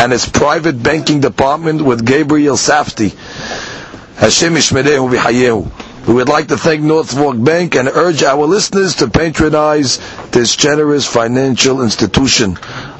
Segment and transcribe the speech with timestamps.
[0.00, 3.10] and its private banking department with Gabriel Safti.
[4.16, 6.06] Hashem Ishmerehu V'Hayehu.
[6.08, 9.98] We would like to thank North Bank and urge our listeners to patronize
[10.30, 12.56] this generous financial institution.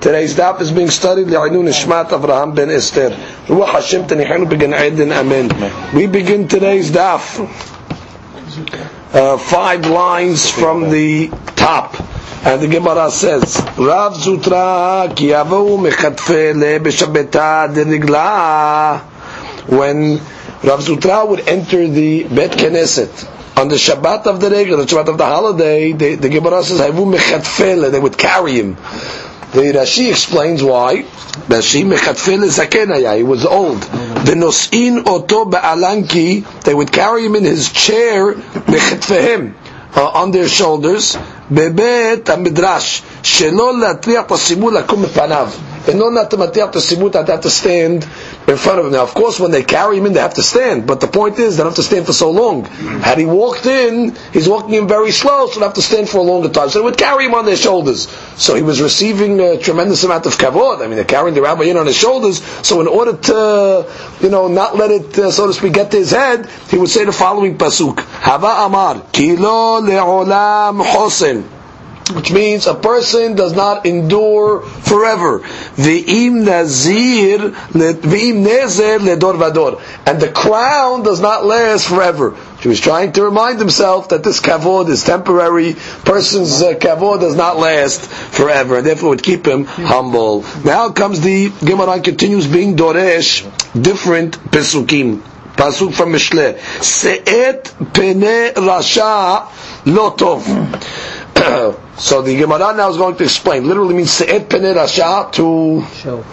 [0.00, 3.10] Today's daf is being studied Le'inu Nishmat Avraham ben Esther.
[3.46, 5.12] Ruach Hashem Tanichenu Began Eden.
[5.12, 5.48] Amen.
[5.94, 7.40] We begin today's daf.
[9.14, 11.96] Uh, five lines from the top.
[12.44, 19.00] And the Gemara says, Rav Zutra ki yavu mechatfe le b'shabeta derigla.
[19.68, 20.18] When
[20.62, 25.08] Rav Zutra would enter the Bet Knesset on the Shabbat of the regular, the Shabbat
[25.08, 28.76] of the holiday, the, the Gemara says, Havu mechatfele, they would carry him.
[29.54, 31.02] The Rashi explains why.
[31.46, 33.16] Rashi mechatfel zakenaya.
[33.16, 33.80] He was old.
[33.82, 36.62] The nosin oto ba'alanki.
[36.64, 39.54] They would carry him in his chair mechatfehem
[39.94, 41.14] uh, on their shoulders.
[41.48, 42.24] Bebet
[43.22, 43.80] shelo
[45.14, 45.73] panav.
[45.86, 48.04] In order not to matiach the simut, they have to stand
[48.48, 48.92] in front of him.
[48.92, 50.86] Now, of course, when they carry him in, they have to stand.
[50.86, 52.64] But the point is, they don't have to stand for so long.
[52.64, 56.18] Had he walked in, he's walking in very slow, so they have to stand for
[56.18, 56.70] a longer time.
[56.70, 58.08] So they would carry him on their shoulders.
[58.36, 60.82] So he was receiving a tremendous amount of kavod.
[60.82, 62.42] I mean, they're carrying the rabbi in on his shoulders.
[62.66, 63.90] So in order to,
[64.22, 66.88] you know, not let it, uh, so to speak, get to his head, he would
[66.88, 71.44] say the following pasuk: Hava Amar, Kilo le'olam hosen
[72.12, 75.40] which means a person does not endure forever.
[75.40, 79.80] V'im nazir, v'im nezer ledor vador.
[80.06, 82.36] And the crown does not last forever.
[82.60, 85.74] He was trying to remind himself that this kavod is temporary.
[86.04, 90.44] Person's uh, kavod does not last forever, and therefore would keep him humble.
[90.64, 93.42] Now comes the Gemara continues being doresh,
[93.80, 95.22] different pesukim.
[95.56, 96.58] Pasuk from Mishle.
[96.82, 99.46] Se'et pene rasha
[99.84, 100.42] lotov.
[101.96, 103.66] so the Gemara now is going to explain.
[103.66, 106.24] Literally means se'et pene rasha to show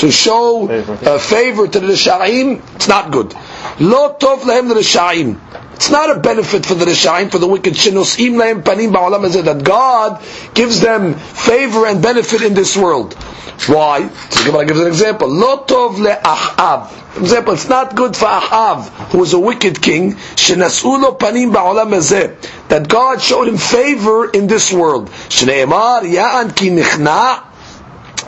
[0.00, 2.62] to show a uh, favor to the Rishaim.
[2.76, 3.34] It's not good.
[3.78, 5.38] Lo tov lehem the Rishaim.
[5.74, 9.44] It's not a benefit for the Rishaim, for the wicked Shinosim lehem panim ba'olam hazeh,
[9.44, 10.22] that God
[10.54, 13.12] gives them favor and benefit in this world.
[13.66, 14.08] Why?
[14.08, 15.28] So Gemara gives an example.
[15.28, 16.88] Lo tov le'ahav.
[17.10, 21.52] For example, it's not good for Ahav, who was a wicked king, shenasu lo panim
[21.52, 25.10] ba'olam hazeh, that God showed him favor in this world.
[25.10, 27.49] Shneimar ya'an ki nichna'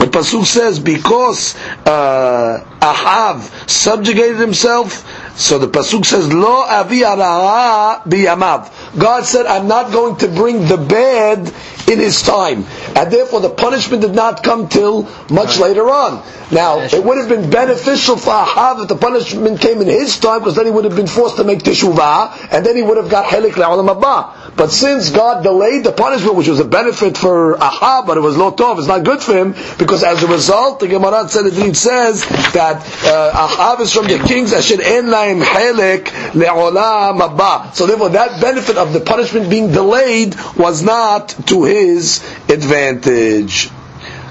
[0.02, 1.54] The pasuk says because
[1.86, 5.06] uh, Ahav subjugated himself,
[5.38, 8.98] so the pasuk says Lo avi biyamav.
[8.98, 11.46] God said, "I'm not going to bring the bad
[11.92, 12.66] in his time,"
[12.96, 16.22] and therefore the punishment did not come till much later on.
[16.50, 20.40] Now it would have been beneficial for Ahav if the punishment came in his time,
[20.40, 23.08] because then he would have been forced to make teshuvah, and then he would have
[23.08, 24.54] got helik le'olam haba.
[24.54, 28.36] But since God delayed the punishment, which was a benefit for Ahav, but it was
[28.36, 32.76] lo tov, it's not good for him, because as a result, the Gemara says that
[33.04, 37.74] uh, Ahav is from the kings asher en laim helik le'olam haba.
[37.74, 43.69] So therefore, that benefit of the punishment being delayed was not to his advantage.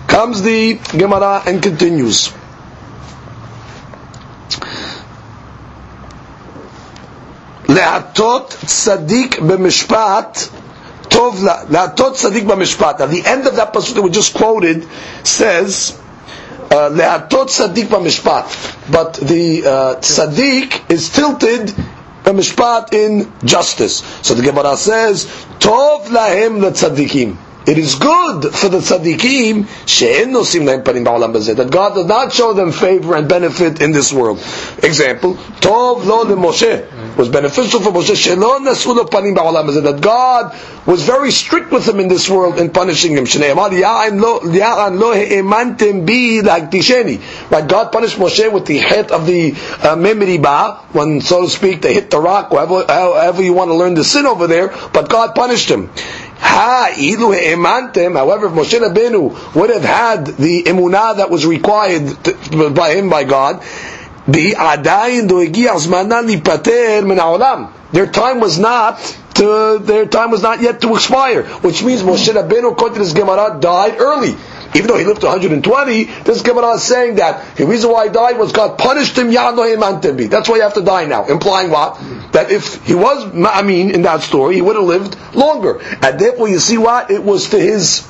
[0.07, 2.31] Comes the Gemara and continues.
[7.69, 10.39] להטות צדיק במשפט
[11.09, 13.01] טוב לה, להטות צדיק במשפט.
[13.01, 14.85] At the end of that passage that we just quoted
[15.25, 15.93] says,
[16.71, 18.45] להטות צדיק במשפט.
[18.91, 21.71] But the uh, tzaddik is tilted
[22.32, 24.04] Bemishpat in justice.
[24.22, 25.26] So the Gemara says,
[25.60, 27.38] Tov lahem letzadikim.
[27.64, 29.68] It is good for the tzaddikim
[31.56, 34.40] that God does not show them favor and benefit in this world.
[34.82, 37.16] Example, Tov lo Moshe.
[37.18, 38.16] was beneficial for Moshe.
[38.16, 40.56] Shelo nasu lo ba'olam That God
[40.88, 43.26] was very strict with him in this world in punishing him.
[43.26, 44.60] Shneimar ya'an lo bi.
[47.52, 47.68] Right?
[47.68, 51.94] God punished Moshe with the hit of the uh, memriba, when so to speak they
[51.94, 52.50] hit the rock.
[52.52, 55.92] However, however you want to learn the sin over there, but God punished him.
[56.42, 57.34] Ha ilu.
[58.14, 63.10] However, if Moshe Rabbeinu would have had the emunah that was required to, by him
[63.10, 63.62] by God,
[64.28, 67.70] the adayin lipater min.
[67.92, 69.00] Their time was not
[69.36, 73.14] to, their time was not yet to expire, which means Moshe Rabbeinu, according to this
[73.14, 74.36] Gemara, died early
[74.76, 78.14] even though he lived to 120, this Gemara is saying that the reason why he
[78.14, 81.26] died was God punished him, That's why you have to die now.
[81.26, 81.96] Implying what?
[82.32, 85.82] That if he was Ma'amin in that story, he would have lived longer.
[86.02, 87.12] And therefore you see what?
[87.12, 88.08] It was to his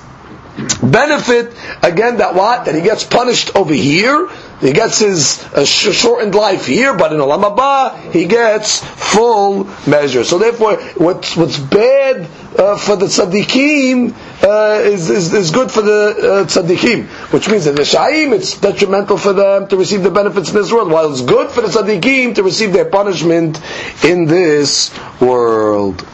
[0.83, 2.65] benefit, again, that what?
[2.65, 4.29] That he gets punished over here,
[4.59, 10.23] he gets his uh, shortened life here, but in Olam Haba, he gets full measure.
[10.23, 15.82] So therefore, what's, what's bad uh, for the tzaddikim uh, is, is, is good for
[15.82, 20.10] the uh, tzaddikim, which means that the shaim it's detrimental for them to receive the
[20.10, 23.60] benefits in this world, while it's good for the tzaddikim to receive their punishment
[24.04, 26.06] in this world.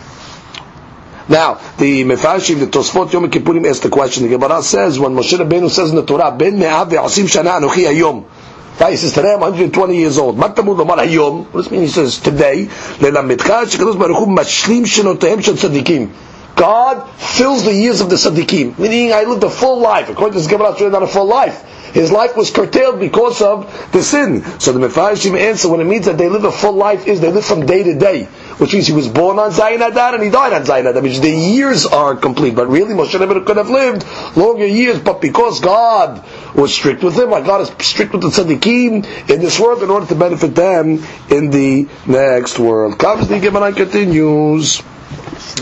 [1.28, 4.24] Now, the Mefashim, the Tosfot Yom Kippurim asked the question.
[4.24, 7.86] The Gemara says, when Moshe Rabbeinu says in the Torah, Ben me'av ve'asim shana anochi
[7.86, 8.24] ayom.
[8.80, 10.36] Right, he says, today I'm 120 years old.
[10.36, 11.46] מה תמוד לומר היום?
[11.52, 11.82] What does it mean?
[11.82, 12.68] He says, today,
[13.00, 16.08] ללמדך שקדוש ברוך הוא משלים שנותיהם של צדיקים.
[16.57, 18.77] God fills the years of the tzaddikim.
[18.79, 20.09] Meaning, I lived a full life.
[20.09, 21.63] According to this Gemara, it's really not a full life.
[21.93, 24.43] His life was curtailed because of the sin.
[24.59, 27.31] So the Mefarshim answer when it means that they live a full life is they
[27.31, 28.25] live from day to day.
[28.57, 31.01] Which means he was born on Zayin Adar and he died on Zayin Adar.
[31.01, 32.55] Which the years are complete.
[32.55, 34.05] But really Moshe Rabbeinu could have lived
[34.35, 36.23] longer years, but because God
[36.55, 39.89] was strict with him, like God is strict with the tzaddikim in this world in
[39.89, 42.99] order to benefit them in the next world.
[42.99, 44.83] Comes the Gemara continues.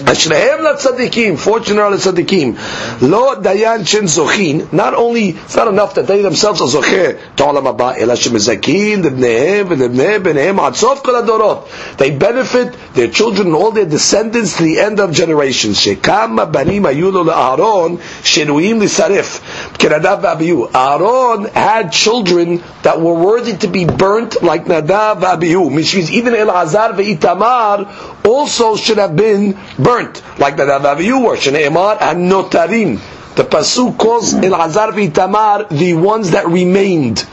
[0.04, 2.54] אשריהם לצדיקים, fortunate are לצדיקים,
[3.02, 7.06] לא דיין שן זוכין, not only, it's not enough that they themselves are זוכה
[7.36, 11.66] to עולם הבא, אלא שמזכים לבניהם ולבני בניהם עד סוף כל הדורות.
[11.98, 15.74] They benefit their children and all their descendants to the end of generations.
[15.78, 19.40] שכמה בנים היו לו לאהרון שראויים לשרף,
[19.78, 20.66] כנדב ואביהו.
[20.74, 26.34] Aaron had children that were worthy to be burnt like Nadav ואביהו, which means even
[26.34, 27.82] Elazar ואיתמר
[28.24, 32.99] also should have been burnt, like the Avihu were, Shneimar and Notarim.
[33.35, 37.25] The Pasuk calls Elazar v'Itamar the ones that remained,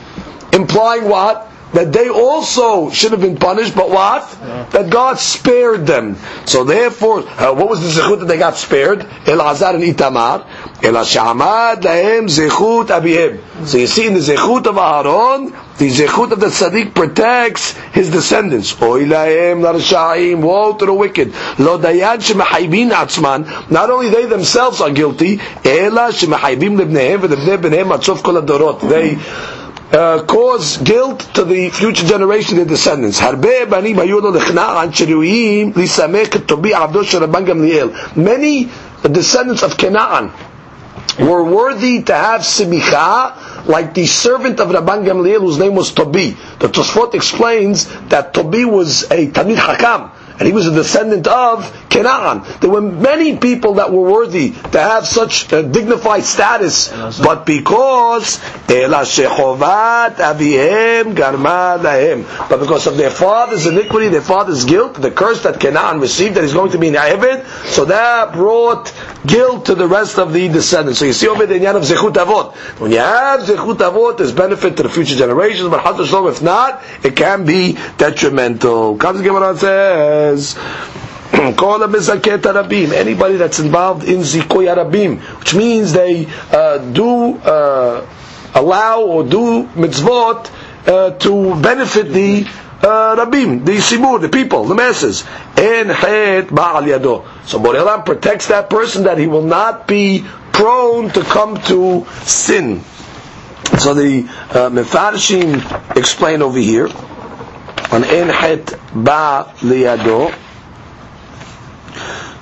[0.53, 1.49] implying what?
[1.73, 4.37] that they also should have been punished, but what?
[4.41, 4.65] Yeah.
[4.65, 6.17] That God spared them.
[6.45, 9.01] So therefore, uh, what was the zechut that they got spared?
[9.27, 10.47] El Elazar and Itamar.
[10.83, 10.99] So you
[13.87, 18.73] see the zechut of Aaron, the zechut of the tzaddik protects his descendants.
[18.83, 21.33] Oy lahem larsha'im, woe to the wicked.
[21.61, 23.71] Lo dayan shemahaybin atzman.
[23.71, 28.81] Not only they themselves are guilty, ela shemahaybim lebnehem v'lebnei b'nehem atzof kol adorot.
[28.89, 29.15] They
[29.97, 33.21] uh, cause guilt to the future generation, their descendants.
[33.21, 33.39] Many
[39.03, 40.33] the descendants of Canaan
[41.19, 46.37] were worthy to have simicha like the servant of Rabban Gamliel whose name was Tobi.
[46.59, 51.65] The Tosfot explains that Tobi was a Talmid Hakam and he was a descendant of
[51.93, 52.43] Canaan.
[52.61, 56.89] There were many people that were worthy to have such dignified status,
[57.21, 58.41] but because
[62.49, 66.43] but because of their father's iniquity, their father's guilt, the curse that Canaan received that
[66.43, 68.93] he's going to be in Eved, so that brought
[69.27, 70.99] guilt to the rest of the descendants.
[70.99, 72.55] So you see over the inyan of Zechut Avot.
[72.81, 77.17] When you have Zechut Avot, there's benefit to the future generations, but if not, it
[77.17, 78.97] can be detrimental.
[78.97, 80.57] Comes Gemara says,
[81.57, 88.07] Call Anybody that's involved in Zikoy Arabim, which means they uh, do uh,
[88.55, 90.51] allow or do mitzvot
[90.87, 92.47] uh, to benefit the
[92.83, 95.25] uh, Rabim, the Simur, the people, the masses.
[95.57, 97.25] En het ba'al yado.
[97.47, 102.83] So Borelam protects that person that he will not be prone to come to sin.
[103.79, 106.89] So the uh, Mefarshim explain over here
[107.93, 110.33] on En het ba liyado.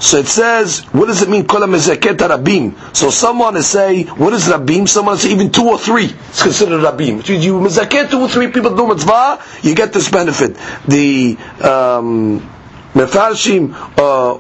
[0.01, 1.45] So it says, what does it mean?
[1.47, 2.97] Rabim.
[2.97, 4.89] So someone is say, what is rabim?
[4.89, 6.07] Someone is say even two or three.
[6.07, 7.19] It's considered rabim.
[7.19, 10.57] Which means you mezeket two or three people do mitzvah, you get this benefit.
[10.89, 12.49] The um,
[12.97, 14.39] uh,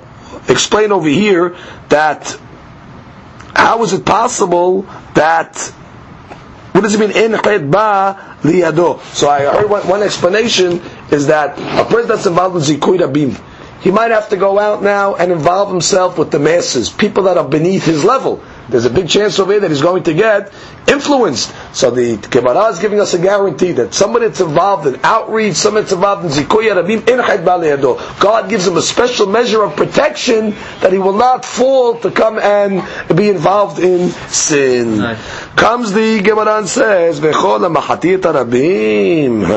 [0.49, 1.57] explain over here
[1.90, 2.38] that
[3.55, 4.83] how is it possible
[5.14, 5.59] that
[6.73, 9.00] what does it mean in ba liyado.
[9.14, 13.38] So I heard one, one explanation is that a person that's involved in zikui rabim,
[13.80, 17.38] he might have to go out now and involve himself with the masses, people that
[17.38, 18.42] are beneath his level.
[18.68, 20.52] There's a big chance over here that he's going to get
[20.87, 21.52] influenced.
[21.73, 25.85] So the Gemara is giving us a guarantee that somebody that's involved in outreach, somebody
[25.85, 30.50] that's involved in zikuy rabim, in God gives him a special measure of protection
[30.81, 32.83] that he will not fall to come and
[33.17, 34.99] be involved in sin.
[34.99, 35.45] Nice.
[35.55, 37.21] Comes the Gemara and says,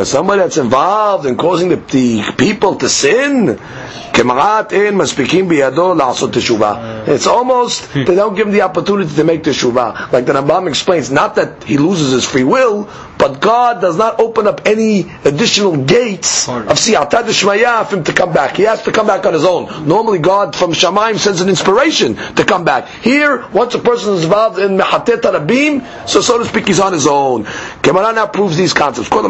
[0.08, 3.60] somebody that's involved in causing the, the people to sin,
[4.16, 4.30] it's
[7.28, 8.04] almost, hmm.
[8.04, 10.12] they don't give him the opportunity to make teshuvah.
[10.12, 14.20] Like the Rambam explains, not that he loses his free will, but God does not
[14.20, 18.58] open up any additional gates of siyata deshmaya for him to come back.
[18.58, 19.88] He has to come back on his own.
[19.88, 22.88] Normally God from Shamaim sends an inspiration to come back.
[22.88, 26.94] Here, once a person is involved in mehatet rabim, so so to speak, he's on
[26.94, 27.46] his own.
[27.84, 29.10] Gemara now proves these concepts.
[29.10, 29.22] So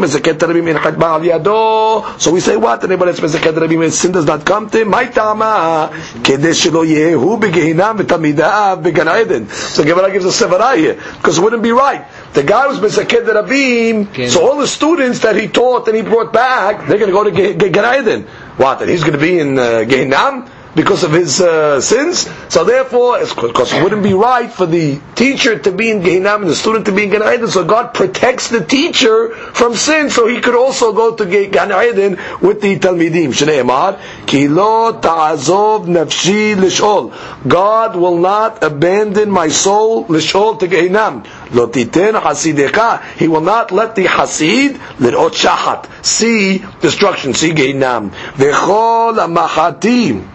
[2.32, 2.84] we say what?
[2.84, 4.90] Anybody that's mezaket rabim sin does not come to him.
[4.92, 5.90] My tama
[6.22, 9.50] kede shelo yehu begehinam v'tamidav began Eden.
[9.50, 12.06] So Gemara gives a sevara here because it wouldn't be right.
[12.34, 16.32] The guy was mezaket rabim, so all the students that he taught and he brought
[16.32, 18.28] back, they're going to go to Gan Eden.
[18.58, 18.82] What?
[18.82, 20.48] And he's going to be in uh, Gehinam?
[20.76, 22.30] Because of his uh, sins.
[22.50, 26.50] So therefore, because it wouldn't be right for the teacher to be in Gehinam and
[26.50, 27.48] the student to be in Gan Eden.
[27.48, 32.20] So God protects the teacher from sin, so he could also go to Gan Eden
[32.42, 33.34] with the Talmidim.
[33.34, 37.14] Shneimar, ki lo ta'azov nafshi lishol.
[37.48, 41.26] God will not abandon my soul lishol to Gehinam.
[41.54, 43.04] Lo titen hasideka.
[43.16, 48.10] He will not let the hasid lirot shahat see destruction, see Gehinam.
[48.36, 50.33] V'chol amachatim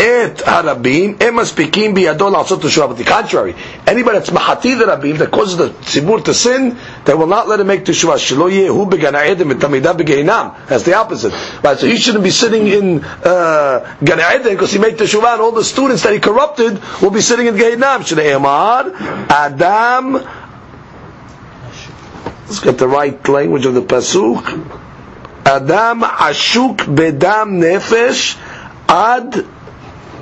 [0.00, 2.86] et harabim, em מספיקים בידו לעשות תשובה.
[2.88, 3.54] But the contrary,
[3.86, 7.60] anybody that's mahati the rabim, that causes the tzibur to sin, they will not let
[7.60, 8.18] him make teshuvah.
[8.18, 10.48] שלא יהיה הוא בגן העדן ותלמידיו בגיהינם.
[10.68, 11.32] That's the opposite.
[11.62, 15.42] Right, so he shouldn't be sitting in uh, Gan Eden because he made teshuvah and
[15.42, 18.02] all the students that he corrupted will be sitting in Gehinam.
[18.06, 20.12] שנאמר, Adam,
[22.46, 24.78] let's get the right language of the pasuk.
[25.44, 28.36] Adam ashuk bedam nefesh
[28.95, 29.45] ad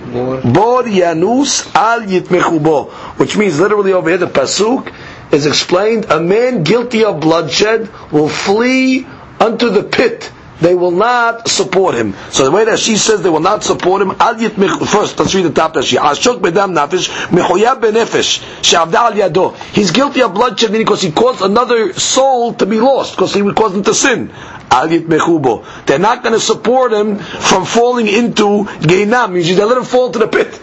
[0.04, 4.94] Bor Yanus al Yitmechubo, which means literally over here the pasuk
[5.32, 9.08] is explained: a man guilty of bloodshed will flee
[9.40, 10.32] unto the pit.
[10.60, 12.16] They will not support him.
[12.32, 14.38] So the way that she says they will not support him, al
[14.86, 19.58] first, let's read the top that she Ashok bedam nafish, mechoyab benefesh, she'avda al yado.
[19.74, 23.76] He's guilty of bloodshed because he caused another soul to be lost, because he caused
[23.76, 24.32] him to sin.
[24.70, 29.34] They're not going to support him from falling into Geinam.
[29.34, 30.60] Means they let him fall to the pit.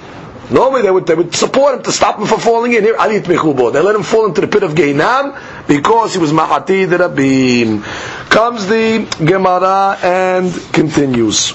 [0.50, 2.82] Normally they would, they would support him to stop him from falling in.
[2.82, 3.72] Here, Alit Mechubo.
[3.72, 5.38] They let him fall into the pit of Geinam
[5.68, 7.84] because he was Ma'ati Rabim.
[8.28, 11.54] Comes the Gemara and continues.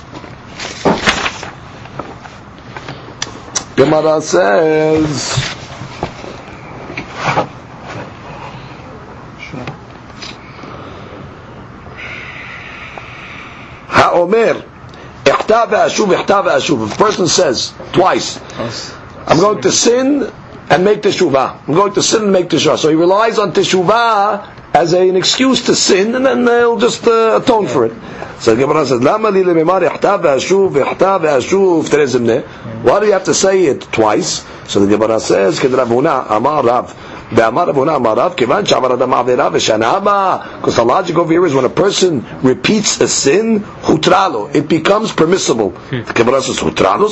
[3.75, 5.35] Gemara says,
[13.95, 14.63] Ha'omer,
[15.25, 16.85] Ihta ve'ashuv, ihta ve'ashuv.
[16.85, 18.39] If a person says twice,
[19.25, 20.31] I'm going to sin
[20.69, 21.67] and make teshuvah.
[21.67, 22.77] I'm going to sin and make teshuvah.
[22.77, 27.07] So he relies on teshuvah as a, an excuse to sin, and then he'll just
[27.07, 27.93] uh, atone for it.
[28.39, 32.45] So the Gemara says, "Lama li lemimar ihta ve'ashuv, ihta ve'ashuv terezimne."
[32.83, 34.45] Why do you have to say it twice?
[34.67, 36.93] So the Gemara says, "Kedrabuna amar Rav."
[37.29, 37.65] Because
[40.75, 45.72] the logic over here is when a person repeats a sin, hutralo, it becomes permissible.
[45.72, 46.03] Hmm.
[46.03, 47.10] The Gemara says, hutralo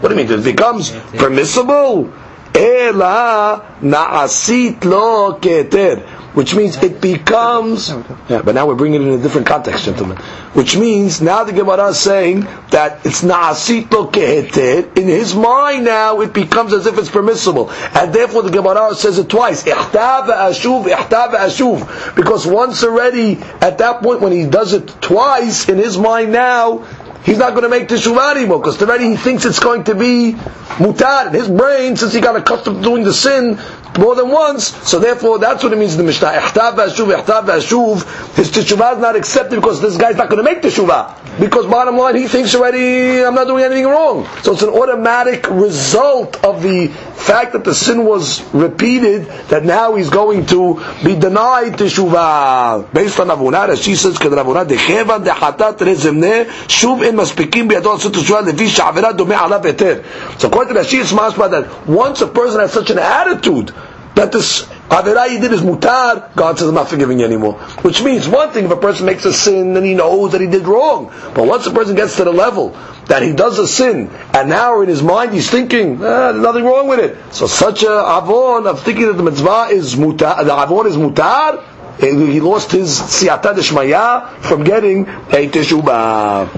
[0.00, 0.38] What do you mean?
[0.38, 2.12] It becomes permissible?
[2.54, 7.90] Ela na'asit lo keter which means it becomes.
[8.28, 10.16] Yeah, but now we're bringing it in a different context, gentlemen.
[10.54, 12.40] Which means now the Gemara is saying
[12.70, 14.96] that it's na'asit lo keheter.
[14.96, 19.18] In his mind now, it becomes as if it's permissible, and therefore the Gemara says
[19.18, 19.64] it twice.
[19.64, 25.68] Ihtav ashuv, ihtav ashuv, because once already at that point when he does it twice
[25.68, 26.86] in his mind now
[27.24, 30.32] he's not going to make teshuvah anymore because already he thinks it's going to be
[30.78, 33.58] mutar in his brain since he got accustomed to doing the sin
[33.98, 34.74] more than once.
[34.88, 36.28] So therefore, that's what it means in the Mishnah.
[36.28, 38.34] Ihtav v'ashuv, ihtav v'ashuv.
[38.36, 41.40] His teshuvah is not accepted because this guy's not going to make teshuvah.
[41.40, 44.26] Because bottom line, he thinks already, I'm not doing anything wrong.
[44.42, 46.88] So it's an automatic result of the
[47.21, 52.93] fact that the sin was repeated, that now he's going to be denied teshuvah.
[52.93, 56.35] Based on Avunah, as she says, כדרבונה דחבא דחטאת רזמנה,
[56.67, 59.95] שוב אין מספיקים בידו לעשות תשובה לפי שעבירה דומה עליו היתר.
[60.39, 63.71] So according to Rashi, it's that once a person has such an attitude
[64.14, 67.54] that this Avirah you did is mutar, God says I'm not forgiving you anymore.
[67.80, 70.46] Which means one thing if a person makes a sin and he knows that he
[70.46, 71.06] did wrong.
[71.34, 72.76] But once a person gets to the level
[73.06, 76.64] that he does a sin and now in his mind he's thinking, ah, there's nothing
[76.64, 77.16] wrong with it.
[77.32, 81.64] So such a avon of thinking that the mitzvah is mutar, the avon is mutar,
[81.98, 86.48] he lost his siyata deshmaya from getting a teshubah.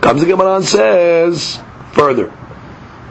[0.00, 1.58] Comes the Gemara and says
[1.92, 2.32] further.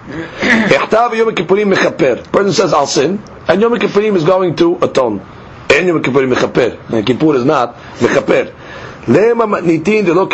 [2.31, 5.19] Person says, I'll sin, and Yom Kippurim is going to atone.
[5.69, 6.79] And Yom Kippurim mechaper.
[6.91, 8.51] And Kippur is not mechaper.
[9.05, 10.25] Lema matnitin de lo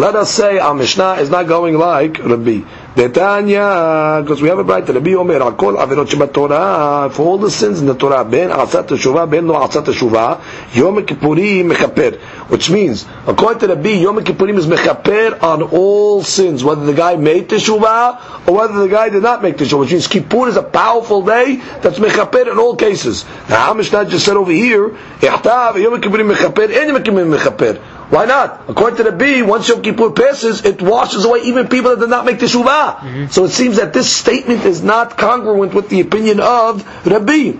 [0.00, 2.62] Let us say our Mishnah is not going like Rabbi.
[2.94, 7.26] Detanya, because we have a right to Rabbi Omer, al kol averot shebat Torah, for
[7.26, 11.70] all the sins in the Torah, ben asat teshuvah, ben no asat teshuvah, Yom Kippurim
[11.70, 12.18] mechaper.
[12.48, 17.16] Which means, according to Rabbi, Yom Kippurim is mechaper on all sins, whether the guy
[17.16, 20.62] made teshuvah, or whether the guy did not make teshuvah, which means Kippur is a
[20.62, 23.26] powerful day that's mechaper in all cases.
[23.50, 27.98] Now, our Mishnah just said over here, Yom Kippurim mechaper, and Yom Kippurim mechaper.
[28.10, 28.68] Why not?
[28.68, 32.10] According to the B, once Yom Kippur passes, it washes away even people that did
[32.10, 32.96] not make teshuvah.
[32.96, 33.26] Mm-hmm.
[33.28, 37.52] So it seems that this statement is not congruent with the opinion of Rabbi.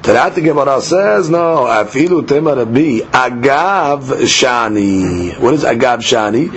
[0.00, 5.38] Tarat the Gemara says, no, afilu tema Rabbi, agav shani.
[5.38, 6.48] What is agav shani?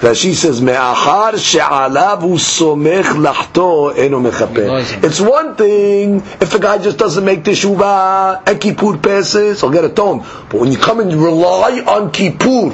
[0.00, 6.98] Rashi says, "Me'achar she'alav somech lachto eno mechaper." It's one thing if the guy just
[6.98, 10.24] doesn't make teshuvah and Kippur passes, he'll get a tone.
[10.48, 12.72] But when you come and rely on Kippur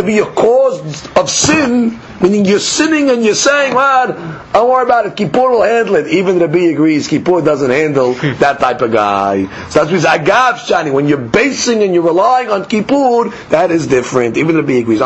[0.00, 0.80] to be a cause
[1.16, 5.16] of sin, meaning you're sinning and you're saying, "Man, don't worry about it.
[5.16, 9.48] Kippur will handle it." Even Rabbi agrees, Kippur doesn't handle that type of guy.
[9.68, 10.92] So that's means agav shani.
[10.92, 14.36] When you're basing and you're relying on Kippur, that is different.
[14.36, 15.00] Even Rabbi agrees.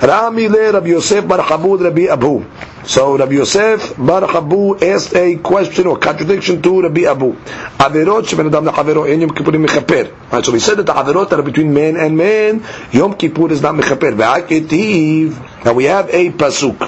[0.00, 2.44] Rami le Rabbi Yosef bar Chabud Rabbi Abu.
[2.84, 7.32] So Rabbi Yosef bar Chabu asked a question or contradiction to Rabbi Abu.
[7.78, 10.12] Averot sheben adam lechavero en Yom Kippurim mechaper.
[10.30, 13.62] Right, so we said that the averot are between man and man, Yom Kippur is
[13.62, 14.12] not mechaper.
[14.14, 15.64] Ve'aketiv.
[15.64, 16.78] Now we have a pasuk.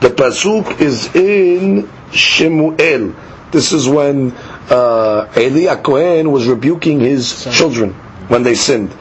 [0.00, 3.14] The pasuk is in Shemuel.
[3.50, 4.32] This is when
[4.68, 7.94] uh, Eli Kohen was rebuking his children
[8.28, 8.92] when they sinned.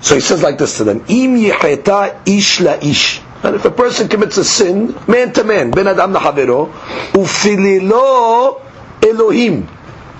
[0.00, 3.20] So he says like this to them: Im ish la ish.
[3.42, 6.72] And if a person commits a sin, man to man, ben adam lahavero,
[7.12, 8.62] ufililo
[9.02, 9.68] Elohim.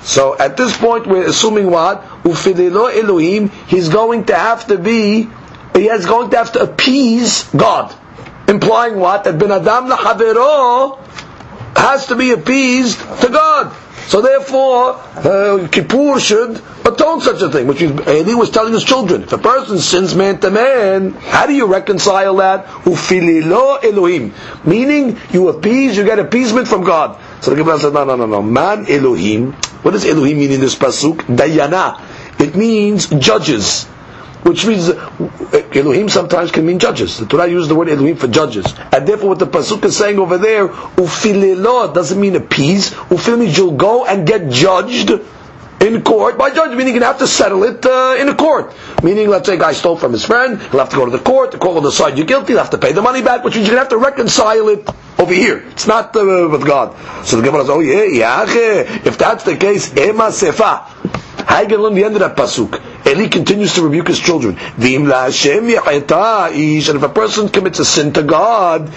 [0.02, 2.04] So at this point, we're assuming what?
[2.22, 5.28] Ufililo Elohim, he's going to have to be,
[5.74, 7.94] he is going to have to appease God.
[8.46, 9.24] Implying what?
[9.24, 10.98] That ben adam lahavero
[11.76, 13.74] has to be appeased to God.
[14.06, 19.24] So therefore, uh, Kippur should atone such a thing, which Eli was telling his children.
[19.24, 22.66] If a person sins man to man, how do you reconcile that?
[22.84, 24.32] Ufililo Elohim.
[24.64, 27.18] Meaning, you appease, you get appeasement from God.
[27.42, 28.42] So the Gemara said, no, no, no, no.
[28.42, 29.52] Man Elohim.
[29.82, 31.22] What does Elohim mean in this pasuk?
[31.22, 32.00] Dayana.
[32.38, 33.86] It means judges
[34.46, 34.88] which means
[35.74, 37.18] Elohim sometimes can mean judges.
[37.18, 40.18] The Torah uses the word Elohim for judges, and therefore what the pasuk is saying
[40.20, 42.90] over there, ufilelo doesn't mean appease.
[42.90, 45.10] Ufil means you'll go and get judged
[45.80, 48.72] in court by judge, meaning you're gonna have to settle it uh, in a court.
[49.02, 51.18] Meaning, let's say a guy stole from his friend, he'll have to go to the
[51.22, 53.56] court, the court will decide you're guilty, he'll have to pay the money back, which
[53.56, 55.58] means you're going to have to reconcile it over here.
[55.70, 56.94] It's not uh, with God.
[57.26, 58.42] So the Gemara says, oh yeah, yeah,
[59.04, 60.84] if that's the case, ema sefa.
[61.46, 62.95] How you learn the end of that pasuk?
[63.06, 64.58] Eli continues to rebuke his children.
[64.58, 64.92] And if
[67.02, 68.92] a person commits a sin to God,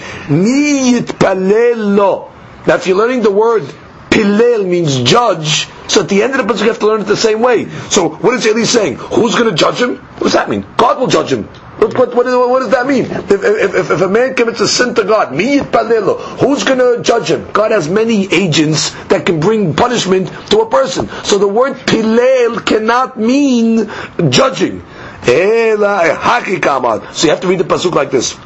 [2.68, 3.64] Now if you're learning the word
[4.10, 7.06] pilel means judge, so at the end of the book you have to learn it
[7.06, 7.70] the same way.
[7.90, 8.96] So what is Eli saying?
[8.96, 9.98] Who's going to judge him?
[9.98, 10.66] What does that mean?
[10.76, 11.48] God will judge him.
[11.80, 13.06] What, what, what, what, does that mean?
[13.06, 17.50] If, if, if, a man commits a sin to God, who's going to judge him?
[17.54, 21.08] God has many agents that can bring punishment to a person.
[21.24, 23.90] So the word pilel cannot mean
[24.30, 24.84] judging.
[25.24, 28.38] So you have to read the pasuk like this.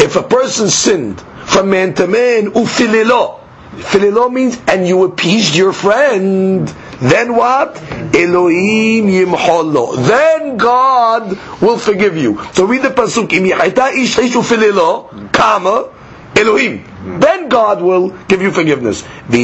[0.00, 3.40] If a person sinned from man to man, ufililo.
[3.78, 7.76] Fililo means, and you appeased your friend then what?
[8.14, 9.96] Elohim yimholo.
[10.06, 12.42] Then God will forgive you.
[12.52, 13.32] So read the pasuk.
[13.32, 15.90] Im ish fililo, kama,
[16.34, 16.84] Elohim.
[17.20, 19.02] Then God will give you forgiveness.
[19.02, 19.38] But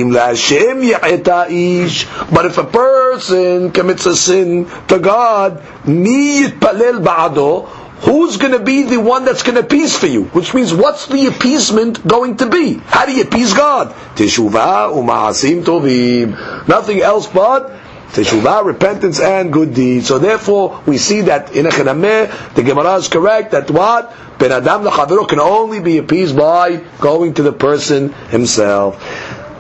[2.47, 7.69] if a person commits a sin to God, mi yitpalel ba'ado,
[8.02, 10.24] who's going to be the one that's going to appease for you?
[10.26, 12.76] Which means, what's the appeasement going to be?
[12.86, 13.94] How do you appease God?
[14.16, 16.68] Teshuvah u'ma'asim tovim.
[16.68, 17.72] Nothing else but
[18.12, 20.08] Teshuvah, repentance, and good deeds.
[20.08, 24.14] So therefore, we see that in a the Gemara is correct that what?
[24.40, 28.98] Ben Adam L'Chavero can only be appeased by going to the person himself.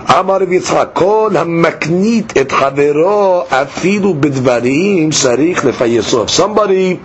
[0.10, 6.24] אמר רבי יצחק, כל המקנית את חברו אפילו בדברים צריך לפייסו.
[6.24, 6.98] If somebody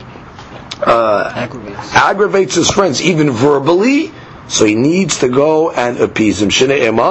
[0.82, 1.94] uh, aggravates.
[1.96, 4.12] aggravates his friends, even verbally,
[4.48, 6.50] so he needs to go and appease him.
[6.50, 7.02] Shene Ema,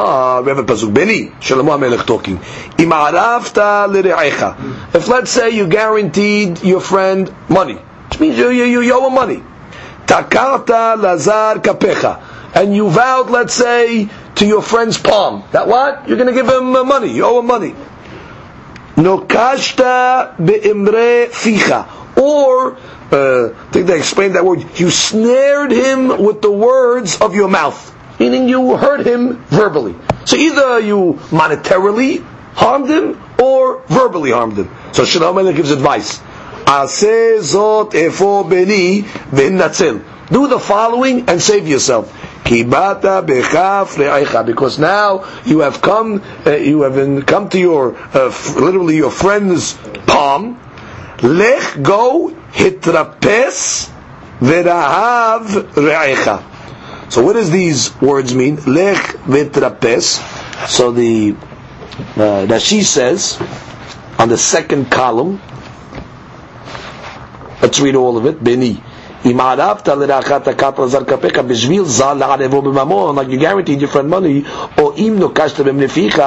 [0.42, 2.36] a pasuk Beni, Shlomo Melech talking.
[2.78, 3.86] Im arafta.
[4.94, 9.14] If let's say you guaranteed your friend money, which means you, you, you owe him
[9.14, 9.42] money.
[10.06, 12.20] Takarta lazar kapecha.
[12.54, 15.44] And you vowed, let's say, to your friend's palm.
[15.52, 16.08] That what?
[16.08, 17.12] You're going to give him uh, money.
[17.12, 17.74] You owe him money.
[18.96, 21.86] Nokashta be'imre ficha.
[22.20, 22.76] Or,
[23.10, 27.48] uh, I think they explained that word, you snared him with the words of your
[27.48, 27.94] mouth.
[28.18, 29.94] Meaning you hurt him verbally.
[30.24, 34.68] So either you monetarily harmed him or verbally harmed him.
[34.92, 36.20] So Shalom gives advice.
[40.30, 42.12] Do the following and save yourself.
[42.44, 49.72] Because now you have come, uh, you have come to your, uh, literally your friend's
[50.06, 50.58] palm.
[51.22, 53.90] Lech go hitrapes
[54.40, 56.42] verahav re'echa.
[57.12, 58.56] So what does these words mean?
[58.66, 60.20] Lech vitrapes.
[60.68, 61.32] So the
[62.16, 63.38] uh, Rashi says
[64.18, 65.40] on the second column.
[67.62, 68.42] Let's read all of it.
[68.42, 68.82] Beni.
[69.25, 74.11] אם ערבת לרעך תקעת לזר כפיך בשביל זר לערבו בממון, like you guaranteed your friend
[74.13, 74.49] money,
[74.81, 76.21] או אם נוקשת במנפיך,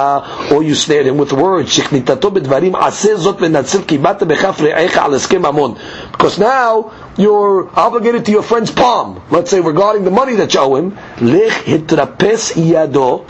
[0.48, 4.96] or you snared him with words, שכניתתו בדברים, עשה זאת ונצל, כי באת בכף רעך
[4.96, 5.74] על הסכם ממון.
[6.12, 10.60] Because now, you're obligated to your friend's palm, let's say regarding the money that you
[10.60, 13.22] owe him, לך התרפס ידו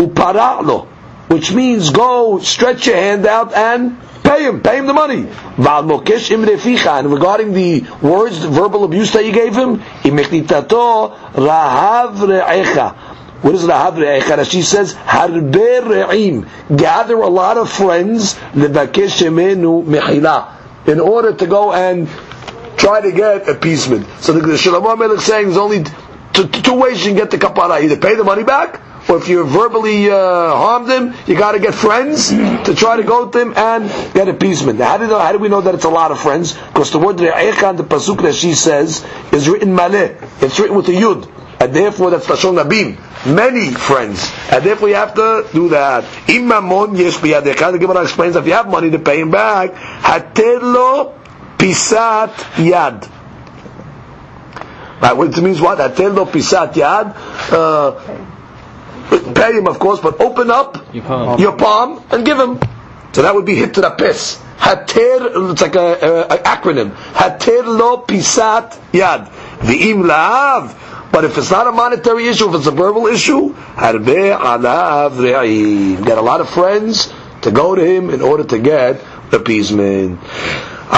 [0.00, 0.84] ופרע לו,
[1.33, 5.27] which means go stretch your hand out and Pay him, pay him the money.
[5.27, 10.15] And regarding the words, the verbal abuse that you gave him, what
[13.53, 14.49] is Rahav Re'echa?
[14.49, 16.47] She says, Harbe.
[16.77, 20.53] Gather a lot of friends, the Bakeshimenu Michila
[20.87, 22.07] in order to go and
[22.77, 24.07] try to get appeasement.
[24.19, 25.83] So the, Shalom Melech saying there's only
[26.33, 27.81] two, two ways you can get the kapara.
[27.81, 31.59] Either pay the money back, or if you verbally uh, harmed him, you got to
[31.59, 34.79] get friends to try to go to him and get appeasement.
[34.79, 36.53] How do, know, how do we know that it's a lot of friends?
[36.53, 40.21] Because the word re'echa in the pasuk that she says is written maleh.
[40.41, 41.29] It's written with a yud.
[41.59, 42.97] And therefore that's Lashon Nabim.
[43.33, 44.31] Many friends.
[44.51, 46.03] And therefore you have to do that.
[46.27, 47.17] Imamon yesh.
[47.17, 51.17] The Gemara explains if you have money to pay him back, hatelo
[51.57, 53.09] pisat yad.
[55.01, 55.77] Right, which means what?
[55.79, 57.15] Hatelo pisat yad.
[57.51, 58.32] Uh,
[59.34, 62.58] pay him, of course, but open up your palm, your palm and give him.
[63.12, 64.40] So that would be hit to the piss.
[64.58, 66.94] Hatir, it's like a, a, a acronym.
[66.94, 69.28] Hatir lo pisat yad.
[69.60, 71.10] V'im la'av.
[71.10, 76.04] But if it's not a monetary issue, if it's a verbal issue, harbe alav re'im.
[76.04, 80.18] Get a lot of friends to go to him in order to get appeasement.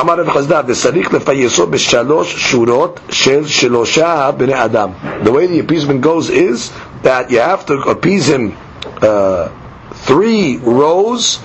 [0.01, 4.91] אמר רב חסדא, וצריך לפייסו בשלוש שורות של שלושה בני אדם.
[5.25, 6.71] The way the appeasement goes is
[7.06, 8.58] that you have to appease him
[9.02, 9.50] uh,
[9.94, 11.40] three rows,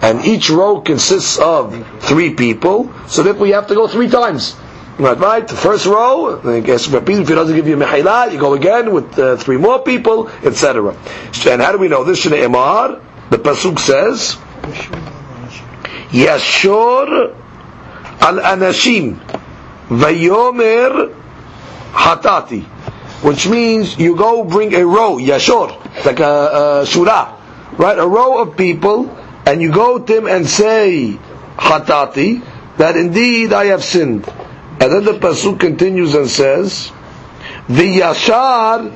[0.00, 4.54] and each row consists of three people, so therefore you have to go three times.
[4.98, 5.46] Right, right.
[5.46, 7.18] The first row, I guess repeat.
[7.18, 10.96] if he doesn't give you mehila, you go again with uh, three more people, etc.
[11.50, 12.24] And how do we know this?
[12.24, 14.36] Shne Emar, the pasuk says,
[16.14, 17.34] Yashor
[18.22, 19.18] al anashim,
[19.88, 21.12] vayomer
[21.92, 22.75] hatati
[23.22, 25.70] which means you go bring a row, yashor,
[26.04, 27.34] like a, a shura,
[27.78, 27.98] right?
[27.98, 29.10] A row of people,
[29.46, 31.18] and you go to them and say,
[31.56, 32.44] hatati,
[32.78, 34.28] that indeed I have sinned.
[34.78, 36.92] And then the pasuk continues and says,
[37.68, 38.92] the yashar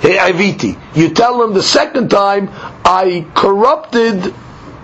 [0.00, 0.78] he'aviti.
[0.96, 2.48] You tell them the second time,
[2.84, 4.34] I corrupted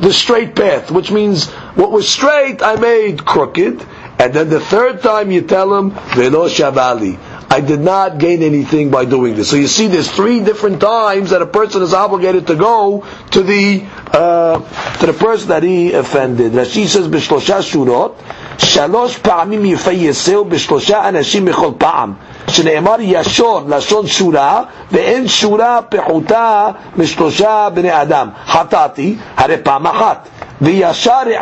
[0.01, 3.85] the straight path, which means what was straight I made crooked.
[4.19, 7.19] And then the third time you tell them, velo shavali.
[7.52, 9.50] I did not gain anything by doing this.
[9.50, 13.42] So you see, there's three different times that a person is obligated to go to
[13.42, 14.60] the uh,
[15.00, 16.52] to the person that he offended.
[16.54, 18.16] Rashi says בשלושה שורות,
[18.58, 22.14] שלוש פעמים יפייסהו בשלושה אנשים מכל פעם.
[22.48, 28.30] שנאמר ישור לשון שורה, ואין שורה פחותה משלושה בני אדם.
[28.48, 30.28] חטאתי, הרי פעם אחת.
[30.65, 31.37] The yashare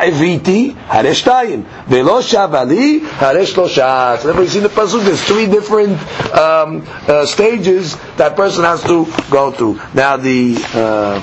[0.88, 4.14] הרי שתיים, ולא שבה לי, הרי שלושה.
[4.22, 5.96] So you see the pasuk, there's three different
[6.35, 9.80] um, uh, stages that person has to go through.
[9.94, 10.56] Now the...
[10.74, 11.20] Uh,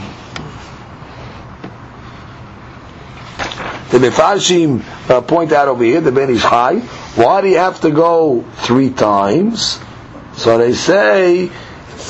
[3.89, 6.77] The Mefarshim uh, point out over here, the Ben Ish Chai.
[7.15, 9.79] Why do you have to go three times?
[10.37, 11.49] So they say,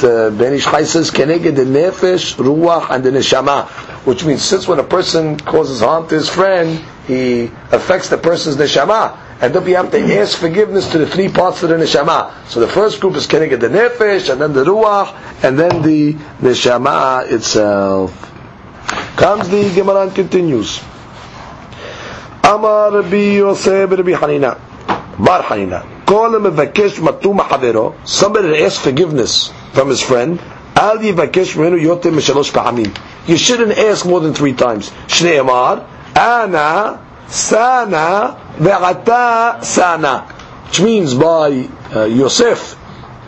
[0.01, 3.88] the Ben chai says, Keneged the Nefesh, Ruach, and the Neshama.
[4.05, 8.55] Which means, since when a person causes harm to his friend, he affects the person's
[8.55, 9.17] Neshama.
[9.41, 12.31] And then we have to ask forgiveness to the three parts of the Neshama.
[12.47, 16.13] So the first group is Keneged the Nefesh, and then the Ruach, and then the
[16.41, 18.11] Neshama itself.
[19.15, 20.81] Comes the Gemara and continues.
[22.43, 24.57] Amar Rabbi Yosef Rabbi Hanina.
[25.19, 26.05] Bar Hanina.
[26.05, 27.95] Kol mevakesh matuma havero.
[28.07, 30.39] Somebody asks forgiveness from his friend.
[33.27, 34.89] You shouldn't ask more than three times.
[35.07, 35.85] Shnei Amar.
[36.15, 40.21] Ana sana ve'ata sana.
[40.67, 42.77] Which means by uh, Yosef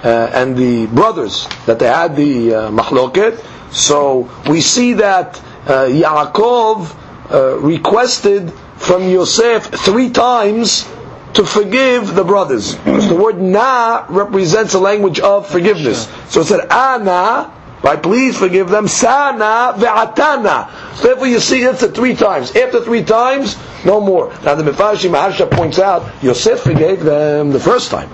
[0.04, 3.44] uh, and the brothers that they had the uh, mahloket.
[3.74, 6.96] So we see that uh, Yaakov
[7.32, 10.88] uh, requested from Yosef three times
[11.34, 12.76] to forgive the brothers.
[12.76, 16.08] The word na represents a language of forgiveness.
[16.30, 17.52] So it said, ana,
[17.84, 20.96] right, please forgive them, sana ve'atana.
[20.98, 22.56] So therefore you see it's three times.
[22.56, 24.30] After three times, no more.
[24.44, 28.10] Now the Mefarshi Maharsha points out, Yosef forgave them the first time.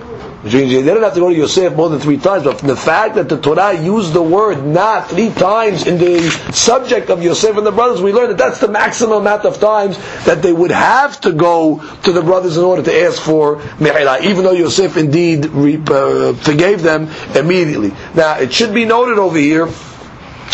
[0.52, 3.16] They didn't have to go to Yosef more than three times, but from the fact
[3.16, 7.66] that the Torah used the word not three times in the subject of Yosef and
[7.66, 11.20] the brothers, we learn that that's the maximum amount of times that they would have
[11.22, 15.46] to go to the brothers in order to ask for Mehila, even though Yosef indeed
[15.46, 17.92] uh, forgave them immediately.
[18.14, 19.66] Now, it should be noted over here,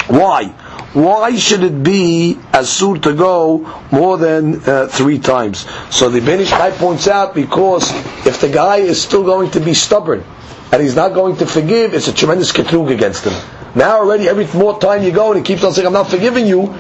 [0.09, 0.52] why?
[0.94, 3.59] Why should it be asur to go
[3.90, 5.66] more than uh, three times?
[5.90, 7.90] So the Ben Ish Chai points out because
[8.24, 10.24] if the guy is still going to be stubborn
[10.72, 13.33] and he's not going to forgive, it's a tremendous ketrug against him.
[13.74, 16.46] Now already, every more time you go and he keeps on saying, "I'm not forgiving
[16.46, 16.72] you,"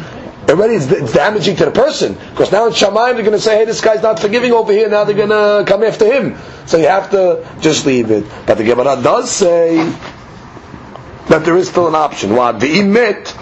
[0.48, 3.58] already it's, it's damaging to the person because now in Shamayim they're going to say,
[3.58, 6.36] "Hey, this guy's not forgiving over here." Now they're going to come after him.
[6.66, 8.24] So you have to just leave it.
[8.46, 9.76] But the Gemara does say
[11.28, 12.36] that there is still an option.
[12.36, 13.34] What the imit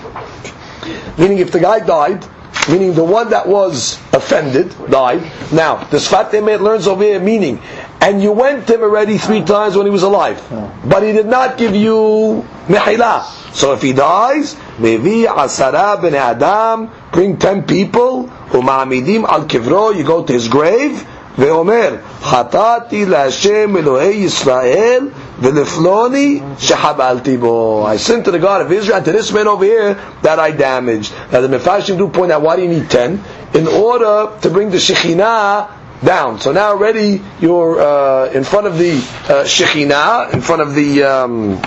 [1.17, 2.25] Meaning if the guy died,
[2.69, 5.21] meaning the one that was offended died.
[5.51, 7.61] Now, the Sfat Emet learns over here meaning,
[8.01, 10.41] and you went to him already three times when he was alive,
[10.85, 13.23] but he did not give you mehila.
[13.53, 20.03] So if he dies, mevi asara ben adam, bring ten people, umamidim al kivro, you
[20.03, 21.05] go to his grave,
[21.37, 25.07] ואומר, חטאתי להשם אלוהי ישראל
[25.41, 27.87] ולפלוני שחבלתי בו.
[27.89, 30.51] I sinned to the God of Israel and to this man over here that I
[30.51, 31.13] damaged.
[31.31, 33.23] Now the Mepharshim do point out why do you need ten?
[33.53, 35.69] In order to bring the Shekhinah
[36.03, 36.39] down.
[36.39, 41.03] So now already you're uh, in front of the uh, Shekhinah, in front of the
[41.03, 41.61] um,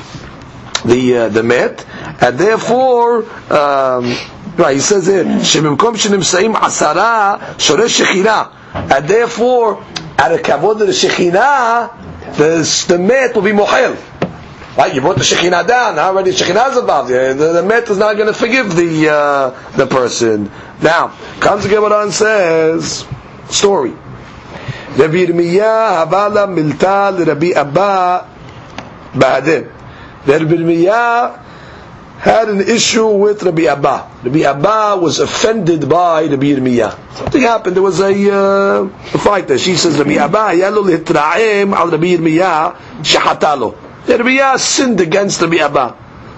[0.84, 1.84] the uh, the Met,
[2.20, 4.14] and therefore um,
[4.56, 9.84] right, he says here, שבמקום שנמצאים עשרה שורי שכינה and therefore,
[10.18, 13.97] at a kavod of the Shekhinah, the, the met will be mohel.
[14.77, 17.09] Right, you brought the Shekhinah down, already Shekhinah is involved.
[17.09, 20.51] The, the met is not going to forgive the uh, the person.
[20.81, 23.07] Now, comes the Gemara and says,
[23.49, 23.91] story.
[23.91, 28.29] Rabbi Yirmiyah Havala Milta Rabbi Abba
[29.13, 29.71] Bahadin.
[30.25, 31.44] Rabbi Yirmiyah
[32.25, 34.09] had an issue with Rabbi Abba.
[34.23, 37.13] Rabbi Abba was offended by Rabbi Yirmiyah.
[37.17, 37.75] Something happened.
[37.75, 39.59] There was a, uh, a fight there.
[39.59, 43.75] She says, Rabbi Abba, yalo litra'im al Rabbi Yirmiyah shahatalo.
[44.07, 45.95] Rabbi Yirmiyah sinned against Rabbi Abba.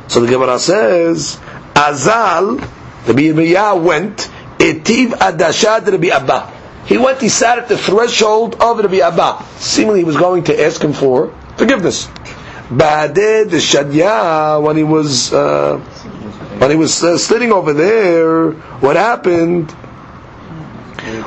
[0.09, 1.39] So the Gemara says,
[1.73, 2.59] Azal,
[3.07, 6.51] Rabbi Yirmiyah went, etiv adashad Rabbi Abba.
[6.85, 9.45] He went, he sat at the threshold of Rabbi Abba.
[9.59, 12.09] Seemingly he was going to ask him for forgiveness.
[12.69, 15.77] Ba'adeh the Shadya, when he was uh,
[16.59, 18.51] when he was uh, sitting over there,
[18.81, 19.69] what happened?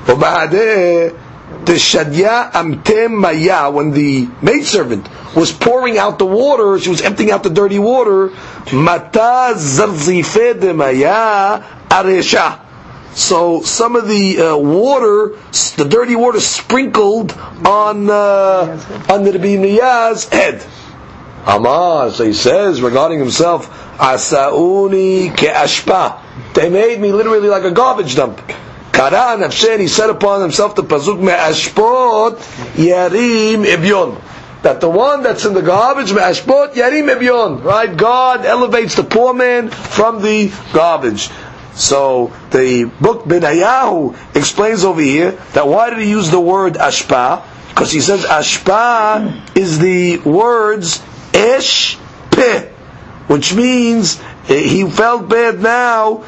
[0.07, 1.17] Ba'adeh
[1.65, 7.31] the Shadya amtem maya, when the maidservant was pouring out the water, she was emptying
[7.31, 8.29] out the dirty water.
[8.73, 12.61] Mata zarzife de maya aresha.
[13.15, 15.37] So some of the uh, water,
[15.77, 17.33] the dirty water, sprinkled
[17.67, 20.65] on uh, on the Rabbi head.
[21.47, 26.55] Amar, so he says regarding himself, Asauni ke'ashpa.
[26.55, 28.41] They made me literally like a garbage dump.
[28.93, 32.37] Kara nafshen, he said upon himself the pasuk me'ashpot
[32.75, 34.21] yarim ibyon.
[34.63, 37.65] That the one that's in the garbage, me'ashpot yarim ibyon.
[37.65, 37.97] Right?
[37.97, 41.31] God elevates the poor man from the garbage.
[41.75, 47.43] So the book Benayahu explains over here that why did he use the word ashpa?
[47.69, 51.01] Because he says ashpa is the words
[51.35, 51.99] Esh
[52.31, 52.69] Peh,
[53.27, 56.25] which means he felt bad now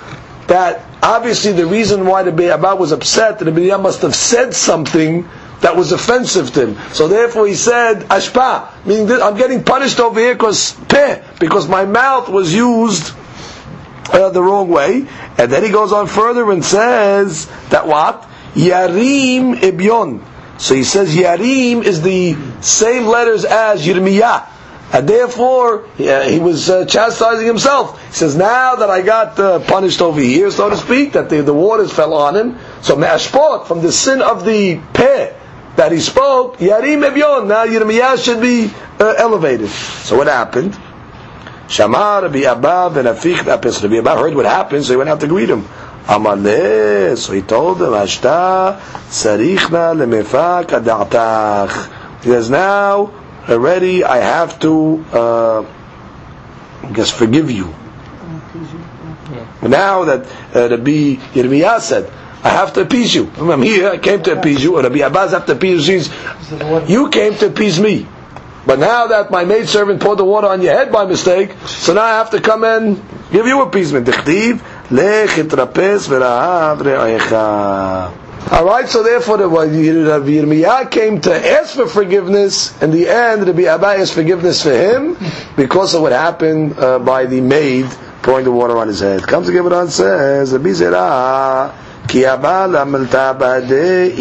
[0.46, 4.54] that obviously the reason why the Be'abah was upset, that the Be'abah must have said
[4.54, 5.28] something
[5.60, 6.92] that was offensive to him.
[6.92, 11.68] So therefore he said, Ashpa, meaning that I'm getting punished over here because peh, because
[11.68, 13.14] my mouth was used
[14.12, 15.06] uh, the wrong way.
[15.38, 18.28] And then he goes on further and says that what?
[18.54, 20.24] Yarim Ibyon.
[20.60, 24.48] So he says Yarim is the same letters as Yirmiyah.
[24.92, 27.98] And therefore, uh, he was uh, chastising himself.
[28.08, 31.42] He says, now that I got uh, punished over here, so to speak, that the,
[31.42, 35.34] the waters fell on him, so me'ashpot, from the sin of the peh
[35.76, 39.70] that he spoke, yarim ebyon, now Yirmiyah should be uh, elevated.
[39.70, 40.76] So what happened?
[41.68, 45.26] Shamar Rabbi Abba and Afich Rabbi Abba heard what happened, so he went out to
[45.26, 45.62] greet him.
[46.04, 48.78] Amaleh, so he told him, Ashta
[49.08, 52.22] sarichna lemefak ada'atach.
[52.22, 55.62] He says, now, already I have to, uh,
[56.82, 57.74] I guess, forgive you.
[59.62, 62.10] Now that uh, Rabbi Yirmiyah said,
[62.44, 63.30] I have to appease you.
[63.38, 66.02] I'm here, I came to appease you, or Rabbi Abbas have to appease you.
[66.86, 68.06] You came to appease me.
[68.66, 72.02] But now that my maidservant poured the water on your head by mistake, so now
[72.02, 73.00] I have to come and
[73.32, 74.06] give you appeasement.
[78.50, 83.86] Alright, so therefore the Yirmiyah came to ask for forgiveness, in the end Rabbi Abba
[84.00, 85.16] asked forgiveness for him
[85.56, 87.86] because of what happened uh, by the maid
[88.22, 89.22] pouring the water on his head.
[89.22, 91.72] Comes to give it on says, Rabbi Zerah,
[92.12, 92.24] Ki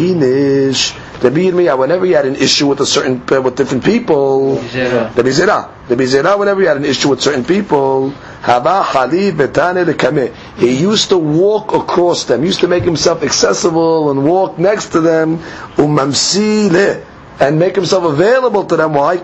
[0.00, 0.96] inish.
[1.22, 5.28] Rabbi Yirmiyah, whenever he had an issue with a certain uh, with different people, Rabbi
[5.30, 10.80] Zerah, Rabbi Zerah, whenever he had an issue with certain people, haba chali betane He
[10.80, 12.40] used to walk across them.
[12.40, 15.38] He used to make himself accessible and walk next to them.
[15.76, 17.04] Umamsi
[17.40, 18.94] and make himself available to them.
[18.94, 19.16] Why?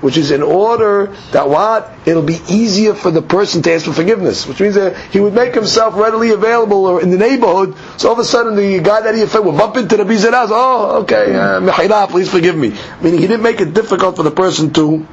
[0.00, 1.92] Which is in order that what?
[2.04, 4.46] It'll be easier for the person to ask for forgiveness.
[4.46, 7.76] Which means that he would make himself readily available or in the neighborhood.
[7.96, 10.48] So all of a sudden the guy that he offended would bump into the Bizaraz.
[10.50, 12.74] Oh, okay, uh, please forgive me.
[13.00, 15.06] Meaning he didn't make it difficult for the person to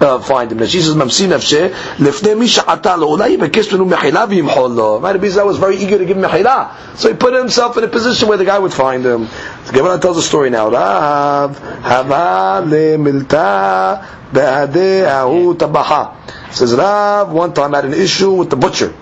[0.00, 0.66] uh, find him.
[0.66, 5.28] She says, "Mamsi nafshe lefnei mi sha'ata lo ulai yibekes menu mechila v'yimchol lo." Rabbi
[5.28, 8.28] Zah was very eager to give him mechila, so he put himself in a position
[8.28, 9.28] where the guy would find him.
[9.64, 10.70] So Gemara tells a story now.
[10.70, 16.16] Rav hava le milta be'adeh ahu tabaha.
[16.52, 18.94] Says Rav one time had an issue with the butcher.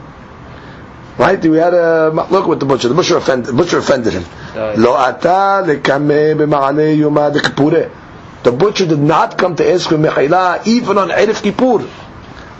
[1.16, 1.42] Right?
[1.44, 2.88] We had a look with the butcher.
[2.88, 4.24] The butcher offended, the butcher offended him.
[4.54, 7.90] Lo ata lekame b'ma'aneh yomad kipureh.
[8.42, 11.88] The butcher did not come to ask for mechila even on Erev Kippur.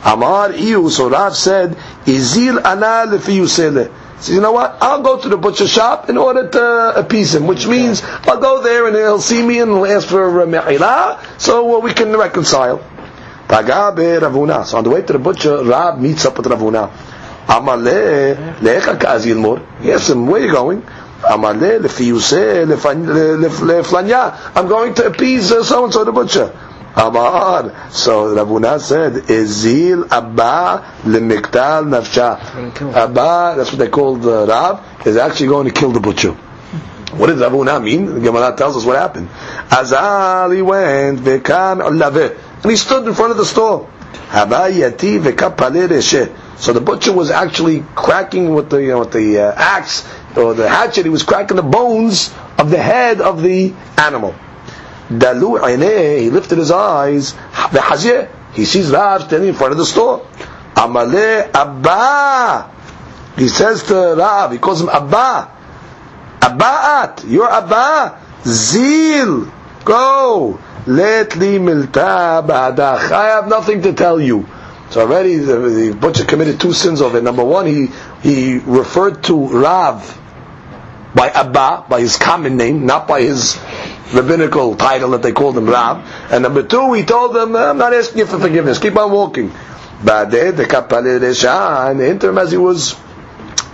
[0.05, 3.91] Amar Iyu, so Rav said, Izil ana lefi yusele.
[4.21, 4.79] So you know what?
[4.81, 8.62] I'll go to the butcher shop in order to appease him, which means I'll go
[8.62, 12.17] there and he'll see me and he'll ask for uh, mechila, so uh, we can
[12.17, 12.79] reconcile.
[13.47, 14.64] Pagabe Ravuna.
[14.67, 16.91] So on the way to the butcher, Rav meets up with Ravuna.
[17.47, 19.62] Amale lecha kazil mor.
[19.81, 20.83] Yes, him, where are you going?
[21.22, 21.81] Amale
[23.64, 24.35] leflanya.
[24.54, 26.52] I'm going to appease uh, so and so the butcher.
[26.96, 27.90] Amar.
[27.90, 32.38] So Ravuna said, Ezil Abba lemiktal nafsha.
[32.94, 36.33] Abba, that's what they called the Rab, is actually going to kill the butcher.
[36.33, 38.07] What does Ravuna mean?
[38.07, 39.28] The Gemara tells us what happened.
[39.70, 43.88] Azal, he went, vekam and he stood in front of the store.
[46.57, 50.04] So the butcher was actually cracking with the you know, with the uh, axe
[50.37, 54.35] or the hatchet, he was cracking the bones of the head of the animal.
[55.09, 57.35] Dalu he lifted his eyes,
[58.53, 60.27] he sees Rav standing in front of the store.
[60.75, 62.71] Amale Abba.
[63.37, 65.51] He says to Rav, he calls him Abba.
[66.41, 68.21] Abba'at, you're Abba.
[68.45, 69.53] Zil,
[69.85, 70.59] go.
[70.87, 73.11] Let li milta ba'adach.
[73.12, 74.47] I have nothing to tell you.
[74.91, 77.23] So already the, the butcher committed two sins of it.
[77.23, 77.88] Number one, he
[78.29, 80.19] he referred to Rav
[81.14, 83.59] by Abba, by his common name, not by his
[84.12, 86.05] rabbinical title that they called him Rab.
[86.31, 89.53] And number two, he told them, I'm not asking you for forgiveness, keep on walking.
[90.05, 92.95] But in the interim as he was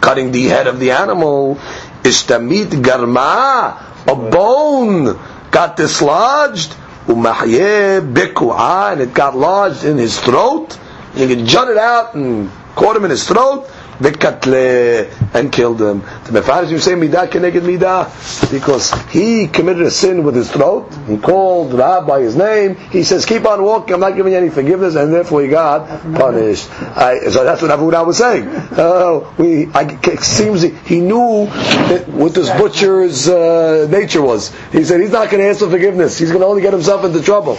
[0.01, 1.57] cutting the head of the animal,
[2.03, 5.19] ishtamit garma, a bone
[5.51, 6.75] got dislodged,
[7.07, 10.79] umahye ah, and it got lodged in his throat,
[11.15, 16.01] he jutted out and caught him in his throat, v'katle and killed him.
[16.01, 20.93] The Mefarish you say midah keneged midah because he committed a sin with his throat.
[21.07, 22.77] He called Rab by his name.
[22.77, 23.95] He says, "Keep on walking.
[23.95, 26.71] I'm not giving you any forgiveness," and therefore he got punished.
[26.81, 28.49] I, so that's what Avudah was saying.
[28.49, 34.55] Uh, we, I, it seems he knew what this butcher's uh, nature was.
[34.73, 36.19] He said he's not going to ask for forgiveness.
[36.19, 37.59] He's going to only get himself into trouble.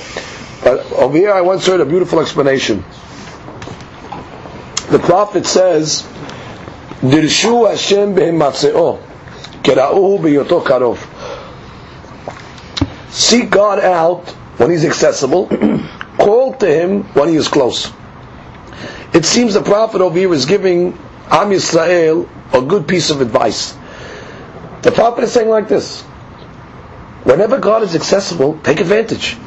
[0.63, 2.83] But over here, I once heard a beautiful explanation.
[4.89, 6.07] the prophet says,
[7.01, 8.99] Hashem behimatzeo,
[9.63, 10.97] kera'uhu beyoto karov.
[13.09, 15.47] Seek God out when He's accessible,
[16.17, 17.91] call to Him when He is close.
[19.13, 20.97] It seems the prophet over here is giving
[21.29, 23.75] Am Yisrael a good piece of advice.
[24.81, 26.01] The prophet is saying like this,
[27.23, 29.37] whenever God is accessible, take advantage.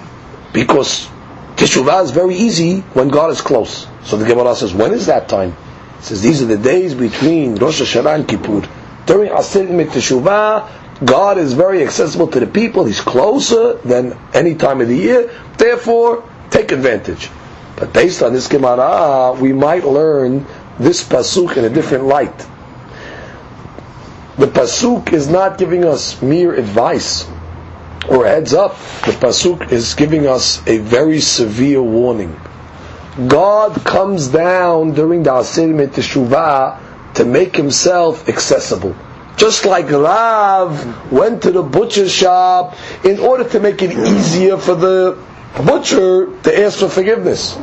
[0.52, 1.08] Because
[1.56, 3.86] Teshuvah is very easy when God is close.
[4.04, 5.54] So the Gemara says, when is that time?
[5.98, 8.68] It says these are the days between Rosh Hashanah and Kippur.
[9.06, 12.84] During Asir Teshuvah, God is very accessible to the people.
[12.84, 15.30] He's closer than any time of the year.
[15.56, 17.30] Therefore, take advantage.
[17.76, 20.46] But based on this Gemara, we might learn
[20.78, 22.36] this pasuk in a different light.
[24.36, 27.28] The pasuk is not giving us mere advice
[28.08, 28.76] or heads up.
[29.04, 32.34] The pasuk is giving us a very severe warning.
[33.26, 38.94] God comes down during the Asirim Teshuvah to make himself accessible.
[39.36, 44.76] Just like Rav went to the butcher shop in order to make it easier for
[44.76, 45.18] the
[45.64, 47.58] butcher to ask for forgiveness.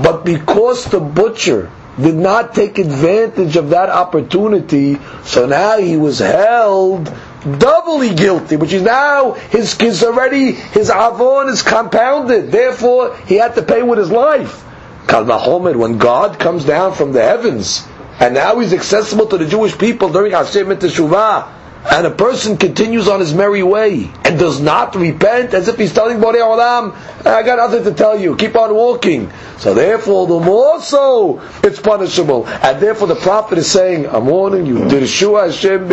[0.00, 1.70] But because the butcher
[2.00, 7.12] did not take advantage of that opportunity, so now he was held
[7.58, 12.52] doubly guilty, which is now his kids already, his avon is compounded.
[12.52, 14.62] Therefore, he had to pay with his life.
[15.06, 17.86] Kalvachomer, when God comes down from the heavens
[18.18, 21.52] and now he's accessible to the Jewish people during Hashem and Teshuvah.
[21.88, 25.94] And a person continues on his merry way and does not repent as if he's
[25.94, 29.30] telling Borei Olam, I got nothing to tell you, keep on walking.
[29.58, 32.44] So therefore, the more so, it's punishable.
[32.48, 35.88] And therefore the prophet is saying, I'm warning you, Dirshu Hashem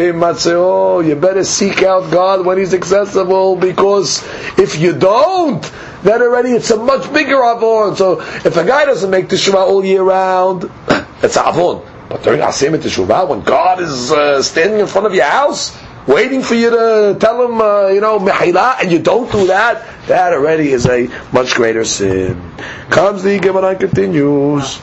[1.08, 4.24] you better seek out God when he's accessible, because
[4.58, 5.64] if you don't,
[6.04, 7.96] then already it's a much bigger avon.
[7.96, 10.70] So if a guy doesn't make Teshuvah all year round,
[11.24, 11.90] it's avon.
[12.10, 15.76] But during Asim Teshuvah, when God is uh, standing in front of your house,
[16.06, 19.88] waiting for you to tell him, uh, you know, Mehila, and you don't do that,
[20.08, 22.52] that already is a much greater sin.
[22.90, 24.80] Comes the Gemara continues.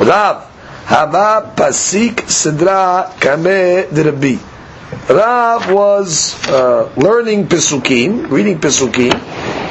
[0.00, 0.44] Rav,
[0.86, 4.36] Hava Pasik Sidra Kame Rabbi.
[5.08, 9.12] Rav was uh, learning Pesukim, reading Pesukim,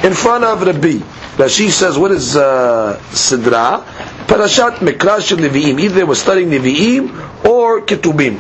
[0.06, 1.02] in front of Rabbi.
[1.42, 3.84] Rashi says, what is uh, Sidra?
[4.28, 5.80] Parashat Mikra Shel Nevi'im.
[5.80, 8.38] Either they were studying Nevi'im or Ketubim.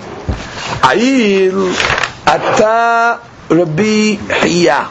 [0.86, 1.74] Ail
[2.28, 4.90] Ata Rabbi Hiya.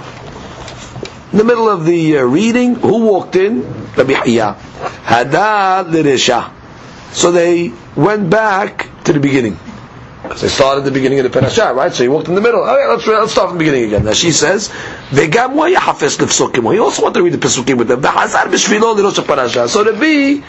[1.33, 3.63] In the middle of the uh, reading, who walked in?
[3.95, 4.55] Rabbi Hiya.
[5.05, 6.53] Hadad Lirisha.
[7.13, 9.59] So they went back to the beginning.
[10.25, 11.93] Because they started at the beginning of the parasha, right?
[11.93, 12.63] So he walked in the middle.
[12.65, 14.05] Okay, let's, let's start from the beginning again.
[14.07, 14.71] Now she says,
[15.11, 18.01] "Vegam hafes lefsukim." He also wanted to read the pesukim with them.
[18.01, 19.69] V'hazar b'shvilo lirosh parasha.
[19.69, 20.43] So Rabbi,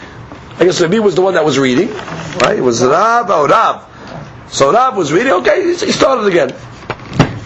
[0.58, 2.56] I guess Rabbi was the one that was reading, right?
[2.56, 4.48] It was Rav or Rav.
[4.48, 5.32] So Rav was reading.
[5.34, 6.52] Okay, he started again.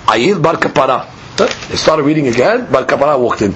[0.07, 1.11] Ayil bar kapara.
[1.37, 2.71] They started reading again.
[2.71, 3.55] Bar kapara walked in.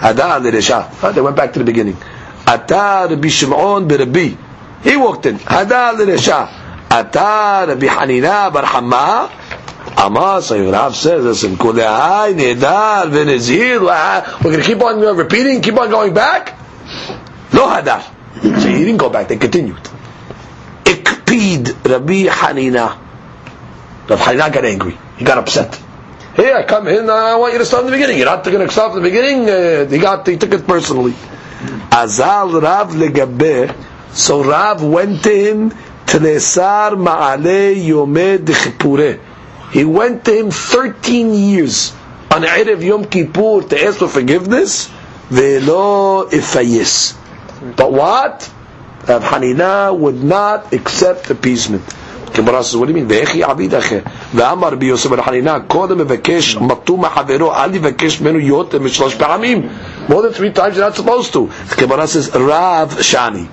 [0.00, 1.14] Hadar l'resha.
[1.14, 1.94] They went back to the beginning.
[2.46, 4.36] Atar Rabbi Shimon b'Rabbi.
[4.82, 5.38] He walked in.
[5.38, 6.65] Hadar l'resha.
[6.96, 9.30] Ata Rabbi Hanina Bar Hama
[9.98, 15.78] Amar, so Rav says, listen, Kulehai, Nedar, Venezir, we're going to keep on repeating, keep
[15.78, 16.58] on going back?
[17.52, 18.02] No Hadar.
[18.42, 19.80] So he didn't go back, they continued.
[20.84, 22.98] Ikpid Rabbi Hanina.
[24.08, 24.98] Rabbi Hanina got angry.
[25.16, 25.80] He got upset.
[26.34, 28.18] Hey, I come in, I want you to start from the beginning.
[28.18, 29.48] You're not going to start from the beginning?
[29.48, 31.12] Uh, he got, he took it personally.
[31.90, 33.74] Azal Rav Legabe.
[34.12, 35.72] So Rav went to him
[36.05, 39.19] Tnesar Ma'ale Yomed Chipure.
[39.71, 41.93] He went to him 13 years
[42.29, 44.89] on Erev Yom Kippur to ask for forgiveness.
[45.29, 47.15] Velo ifayis.
[47.77, 48.51] But what?
[49.07, 51.83] Rav Hanina would not accept appeasement.
[52.33, 53.07] Gemara says, what do you mean?
[53.07, 53.99] ואיך יעביד אחר?
[54.33, 59.69] ואמר רבי יוסף בן חנינה, קודם מבקש מטום מחברו, אל יבקש ממנו יותר משלוש פעמים.
[60.09, 61.49] More than three times you're not supposed to.
[61.69, 63.47] The Gemara says, Rav Shani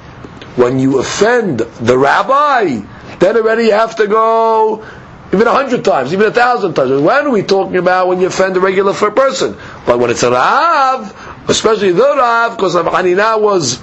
[0.56, 2.80] when you offend the rabbi,
[3.18, 4.84] then already you have to go
[5.32, 6.90] even a hundred times, even a thousand times.
[6.90, 9.56] When are we talking about when you offend a regular person?
[9.86, 13.78] But when it's a Rav, especially the Rav, because Rav Hanina was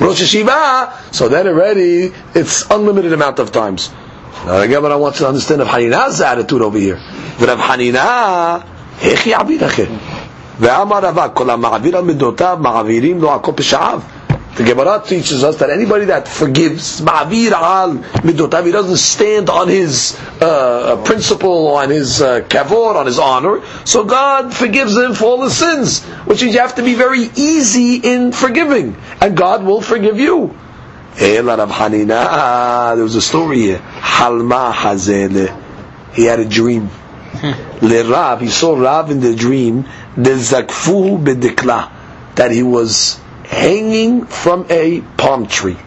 [0.00, 3.90] Rosh Hashiva, so then already it's unlimited amount of times.
[4.46, 7.00] Now again, what I want to understand of Hanina's attitude over here.
[7.38, 8.64] But Rav Hanina,
[9.02, 9.86] איך יעביר אחר?
[10.60, 14.00] ואמר רבה, כל המעביר על מידותיו, מעבירים לו הכל פשעיו.
[14.55, 19.67] the Gemara teaches us that anybody that forgives, ma'avir al midotav, he doesn't stand on
[19.67, 25.25] his uh, principle, on his uh, kavod, on his honor, so God forgives him for
[25.25, 29.63] all his sins, which means you have to be very easy in forgiving, and God
[29.63, 30.55] will forgive you.
[31.19, 33.77] Ela Rav Hanina, there was a story here.
[33.79, 36.13] Halma Hazele.
[36.13, 36.89] He had a dream.
[37.81, 39.85] Le Rav, he saw Rav in the dream,
[40.15, 41.91] the zakfu bedikla,
[42.35, 43.19] that he was
[43.53, 45.77] hanging from a palm tree.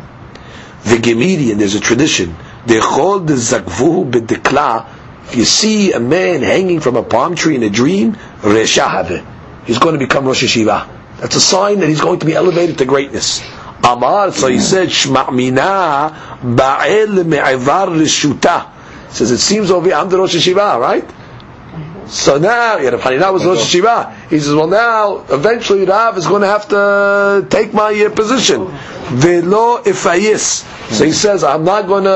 [0.84, 2.34] The Gemidi, there's a tradition,
[2.66, 4.86] they call the zakfu bedikla,
[5.26, 8.12] if you see a man hanging from a palm tree in a dream,
[8.42, 9.26] Reshahave,
[9.66, 10.88] he's going to become Rosh Hashiva.
[11.18, 13.42] That's a sign that he's going to be elevated to greatness.
[13.82, 16.14] Amar, so he said, Shma'mina
[16.56, 18.70] ba'el me'avar rishuta.
[19.10, 21.08] Says, it seems over here, I'm the Rosh Hashiva, right?
[22.08, 24.14] So now, yeah, Hanina was Rosh Hashiva.
[24.28, 28.66] He says, well now, eventually Rav is going to have to take my uh, position.
[29.18, 30.64] Velo ifayis.
[30.92, 32.10] So he says, I'm not going to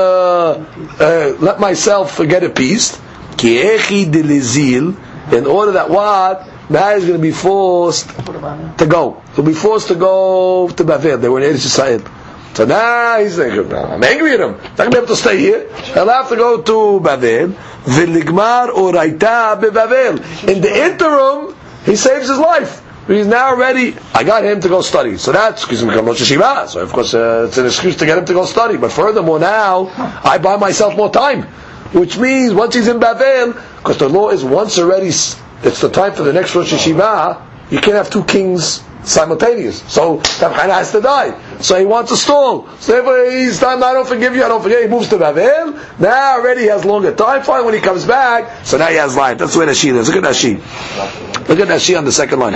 [1.03, 2.99] uh, let myself get appeased.
[3.35, 4.95] Kiechi delizil.
[5.33, 6.47] In order that what?
[6.69, 9.21] Now he's going to be forced to go.
[9.35, 11.19] He'll be forced to go to Bavel.
[11.19, 12.20] They were in Eretz Yisrael.
[12.53, 14.59] So now he's thinking, I'm angry at him.
[14.59, 15.69] He's not going to be able to stay here.
[15.95, 17.55] I'll have to go to Bavel.
[17.83, 20.47] V'ligmar oraita bebavel.
[20.47, 22.83] In the interim, he saves his life.
[23.07, 23.95] He's now ready.
[24.13, 25.17] I got him to go study.
[25.17, 26.67] So that's because he become Rosh Hashiva.
[26.67, 28.77] So of course uh, it's an excuse to get him to go study.
[28.77, 29.87] But furthermore, now
[30.23, 31.43] I buy myself more time,
[31.93, 36.13] which means once he's in Bavel, because the law is once already, it's the time
[36.13, 37.47] for the next Rosh Hashiva.
[37.71, 39.81] You can't have two kings simultaneous.
[39.91, 41.33] So Tabchana has to die.
[41.59, 42.67] So he wants a stall.
[42.79, 44.81] So therefore he's done, I don't forgive you, I don't forget.
[44.83, 45.99] He moves to Bavel.
[45.99, 47.43] Now already he has longer time.
[47.43, 49.37] Fine, when he comes back, so now he has life.
[49.37, 50.07] That's where Rashi is.
[50.07, 50.57] Look at Rashi.
[51.47, 52.53] Look at Rashi on the second line.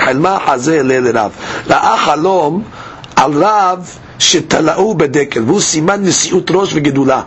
[3.15, 3.79] Al rav
[4.19, 7.21] שתלאו בדקל, והוא סימן נשיאות ראש וגדולה.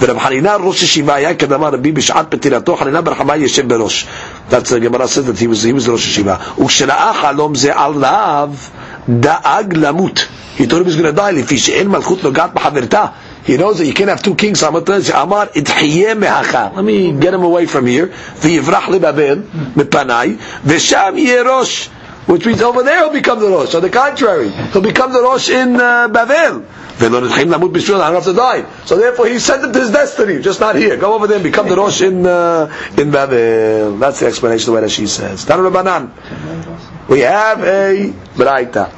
[0.00, 4.06] ורב חנינה ראש ישיבה היה כדבר רבי בשעת פטירתו, חנינה ברחמה ישב בראש.
[4.50, 6.36] That's the Gemara says that was ראש ישיבה.
[6.64, 8.68] וכשראה חלום זה על רב,
[9.08, 10.26] דאג למות.
[10.58, 13.06] He thought he was going to die, לפי שאין מלכות נוגעת בחברתה.
[13.46, 15.16] He knows that you can't have two kings simultaneously.
[15.22, 16.68] אמר, אדחיה מהכה.
[16.76, 18.06] Let me get him away from here.
[18.42, 19.38] ויברח לבבל,
[19.76, 21.88] מפניי, ושם יהיה ראש.
[22.25, 23.73] which means over there he'll become the Rosh.
[23.75, 26.65] On the contrary, he'll become the Rosh in uh, Bavel.
[27.01, 28.69] I don't have to die.
[28.85, 30.97] So therefore he sent him to his destiny, just not here.
[30.97, 32.65] Go over there and become the Rosh in uh,
[32.97, 33.99] in Bavel.
[33.99, 35.45] That's the explanation of what she says.
[35.45, 37.07] Tan Rabbanan.
[37.07, 38.91] We have a Braita.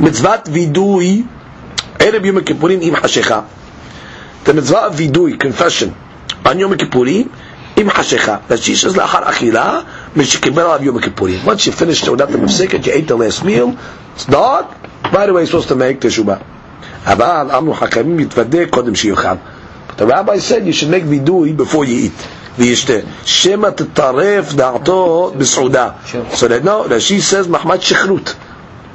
[0.00, 1.28] Mitzvat vidui
[2.00, 3.46] Erev Yom Kippurim im Hashecha.
[4.44, 5.94] The mitzvah of vidui, confession,
[6.46, 7.30] on Yom Kippurim,
[7.76, 8.48] im Hashecha.
[8.48, 9.84] That she says, לאחר אכילה,
[10.16, 11.38] משקיבל עליו יום הכיפורים.
[11.46, 13.68] Once you finish תעודת המפסקת, you ate the last meal,
[14.16, 14.64] it's dark,
[15.04, 16.36] right away you're supposed to make תשובה.
[17.06, 19.28] אבל אמרו חכמים יתוודה קודם שיאכל.
[19.88, 22.22] But the rabbi said you should make vidui before you eat.
[22.58, 22.92] וישתה.
[23.24, 25.88] שמא תטרף דעתו בסעודה.
[26.34, 28.34] So that no, that she says מחמת שכרות.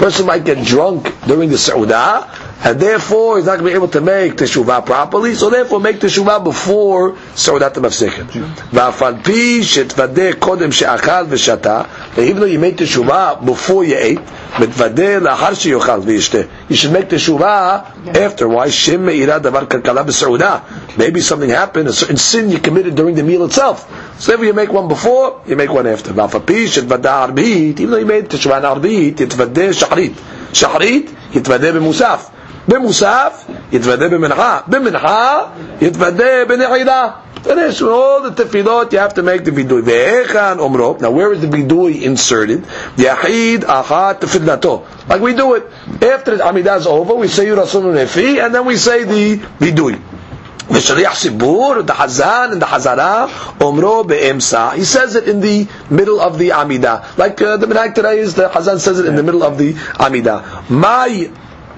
[0.01, 3.89] Person might get drunk during the Saudah, and therefore he's not going to be able
[3.89, 5.35] to make teshuvah properly.
[5.35, 8.25] So therefore, make teshuvah before Saudat Mafseket.
[8.71, 12.17] Va'afal pi shetvadeh kodem she'achal v'shata.
[12.17, 14.21] Even though you make teshuvah before you ate,
[14.57, 16.49] mitvadeh lahar she'yochal v'yishteh.
[16.71, 18.49] You should make teshuvah after.
[18.49, 18.71] Why?
[18.71, 20.97] Shem me'ira davar kalkala b'saudah.
[20.97, 23.87] Maybe something happened, a certain sin you committed during the meal itself.
[24.19, 26.15] So if you make one before, you make one after.
[26.15, 27.81] Va'afal pi shetvadeh arbit.
[27.81, 29.90] Even though you made teshuvah arbit, yitvadeh shachrit.
[29.90, 32.32] Shachrit, yitvadeh b'musaf.
[32.68, 35.40] במוסף, יתוודה במנחה, במנחה,
[35.82, 37.10] יתוודה בנעילה.
[37.44, 39.84] Finish all the tefillot, you have to make the vidui.
[39.84, 41.00] Ve'echan omro.
[41.00, 42.64] Now, where is the vidui inserted?
[42.98, 44.84] Yahid achat tefillato.
[45.08, 45.64] Like we do it.
[46.02, 50.02] After the Amidah is over, we say Yurasun Nefi, and then we say the vidui.
[50.71, 53.29] V'shaliach sibur, the hazan and the hazara.
[54.77, 57.19] He says it in the middle of the Amidah.
[57.19, 59.75] Like uh, the minhag today is, the hazan says it in the middle of the
[59.75, 60.71] Amidah.
[60.71, 61.31] My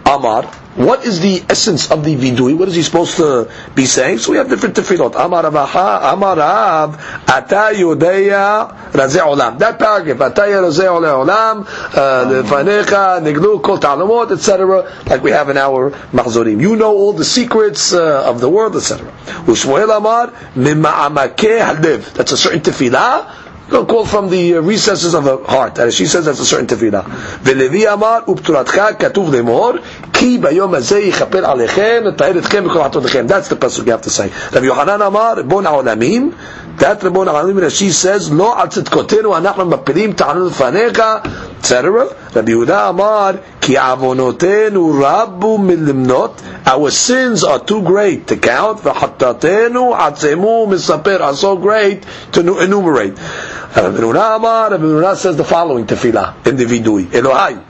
[0.05, 2.57] Amar, what is the essence of the vidui?
[2.57, 4.19] What is he supposed to be saying?
[4.19, 5.15] So we have different tefillot.
[5.23, 6.97] Amar Ravaha, Amar Rav,
[7.29, 9.59] Ata Yudeya Razeh Olam.
[9.59, 15.03] That paragraph, Ata Razeh Olam, uh, Lefanecha, Niglu, Kol Ta'alamot, etc.
[15.07, 16.61] Like we have in our Mahzorim.
[16.61, 19.13] You know all the secrets uh, of the world, etc.
[19.47, 22.15] Ushmuel Amar, Mima'amake Halev.
[22.15, 25.78] That's a certain tefillah Don't call from the recesses of the heart.
[25.80, 27.04] As she says, that's a certain tefillah.
[27.44, 29.72] ולוי אמר, ופטורתך כתוב לאמור,
[30.14, 33.26] כי ביום הזה יכפר עליכם, לטהר אתכם מכל חטאותיכם.
[33.28, 34.30] That's the pasuk you have to say.
[34.54, 36.32] רבי יוחנן אמר, ריבון העולמים,
[36.79, 41.25] that Rabbi Hanim Rashi says, "Lo al tzedkotenu anachnu mapirim ta'anun faneka,
[41.59, 42.09] etc.
[42.35, 46.33] Rabbi Yehuda Amar, "Ki avonotenu rabu milimnot."
[46.67, 48.83] Our sins are too great to count.
[48.83, 53.19] V'hatatenu atzemu misaper are so great to enumerate.
[53.19, 57.63] Uh, Rabbi Yehuda Amar, Rabbi Yehuda says the following tefillah individui Elohai,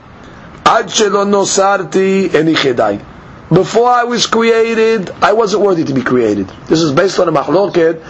[0.65, 3.01] ad shelo nosarti enichedai.
[3.49, 6.47] Before I was created, I wasn't worthy to be created.
[6.67, 8.01] This is based on a machloket."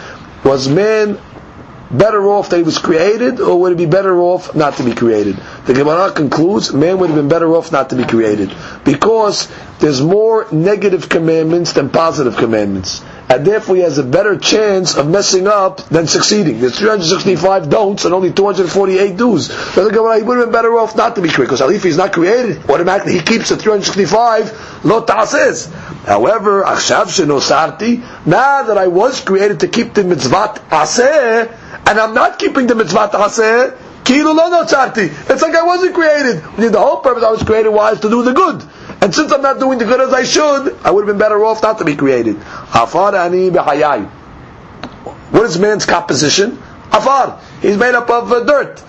[0.44, 1.20] Was man
[1.94, 4.94] better off that he was created, or would it be better off not to be
[4.94, 5.40] created?
[5.66, 8.54] The Gemara concludes, man would have been better off not to be created.
[8.84, 13.04] Because there's more negative commandments than positive commandments.
[13.30, 16.60] And therefore he has a better chance of messing up than succeeding.
[16.60, 19.52] There's 365 don'ts and only 248 do's.
[19.74, 21.52] So the Gemara, he would have been better off not to be created.
[21.52, 25.68] Because if he's not created, automatically he keeps the 365 lo ta'asez.
[26.06, 32.14] However, achshav shenosarti, now that I was created to keep the mitzvah aseh, and I'm
[32.14, 34.62] not keeping the mitzvah aseh, kilu lo.
[34.64, 36.44] It's like I wasn't created.
[36.58, 38.64] The whole purpose I was created was to do the good.
[39.02, 41.44] And since I'm not doing the good as I should, I would have been better
[41.44, 42.36] off not to be created.
[45.34, 46.62] What is man's composition?
[46.92, 47.40] Afar.
[47.62, 48.84] He's made up of uh, dirt.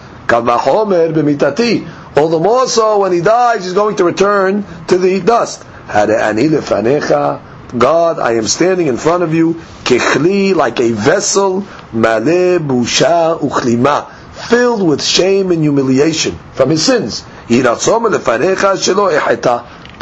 [2.16, 5.64] All the more so when he dies, he's going to return to the dust.
[5.88, 7.40] Lefanecha.
[7.76, 9.54] God, I am standing in front of you,
[9.84, 14.08] kechli, like a vessel, male busha uchlima,
[14.48, 17.24] filled with shame and humiliation from his sins.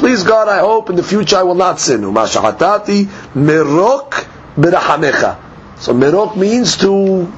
[0.02, 2.00] Please God, I hope in the future I will not sin.
[2.02, 4.26] Umashahatati mirok
[4.56, 5.38] birahamecha.
[5.78, 7.32] So mirok means to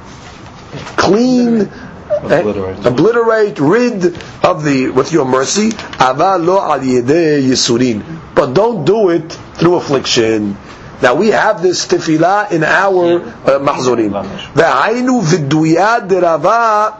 [0.97, 1.71] clean,
[2.09, 2.85] obliterate.
[2.85, 4.05] Eh, obliterate, rid
[4.43, 5.67] of the with your mercy.
[5.99, 8.03] Ava lo al yisurin.
[8.35, 10.57] But don't do it through affliction.
[11.01, 14.11] Now we have this tefillah in our uh, mahzurim.
[14.53, 16.99] Ve'ainu viduyad derava.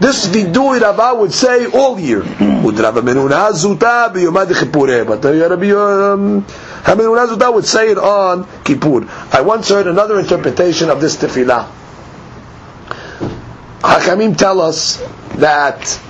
[0.00, 2.22] This vidui Rava would say all year.
[2.22, 2.62] But.
[2.62, 3.10] But Rabbi
[5.72, 9.06] um, Zuta would say it on Kippur.
[9.32, 11.68] I once heard another interpretation of this tefillah.
[13.80, 14.96] Hakamim tell us
[15.36, 16.00] that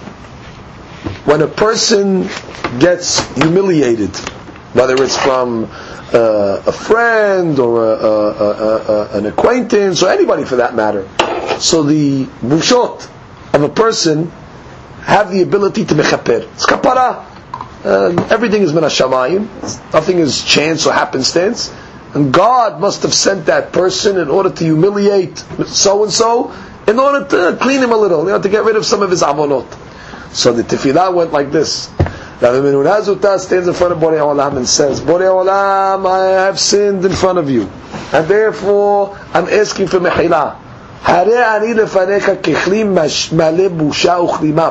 [1.24, 2.22] when a person
[2.78, 4.16] gets humiliated,
[4.72, 5.64] whether it's from
[6.12, 8.76] uh, a friend or a, a,
[9.12, 11.08] a, an acquaintance or anybody for that matter,
[11.60, 13.08] so the bushot,
[13.52, 14.30] of a person
[15.02, 16.42] have the ability to mechaper.
[16.52, 17.26] It's kapara.
[17.84, 19.48] Uh, everything is min shamayim.
[19.92, 21.72] Nothing is chance or happenstance.
[22.14, 26.52] And God must have sent that person in order to humiliate so and so,
[26.86, 29.10] in order to clean him a little, you know, to get rid of some of
[29.10, 29.66] his avonot.
[30.32, 31.90] So the tefillah went like this.
[32.40, 37.04] Rabbi Menunazuta stands in front of Borei Olam and says, Borei Olam, I have sinned
[37.04, 37.70] in front of you.
[38.12, 40.56] And therefore, I'm asking for mechilah.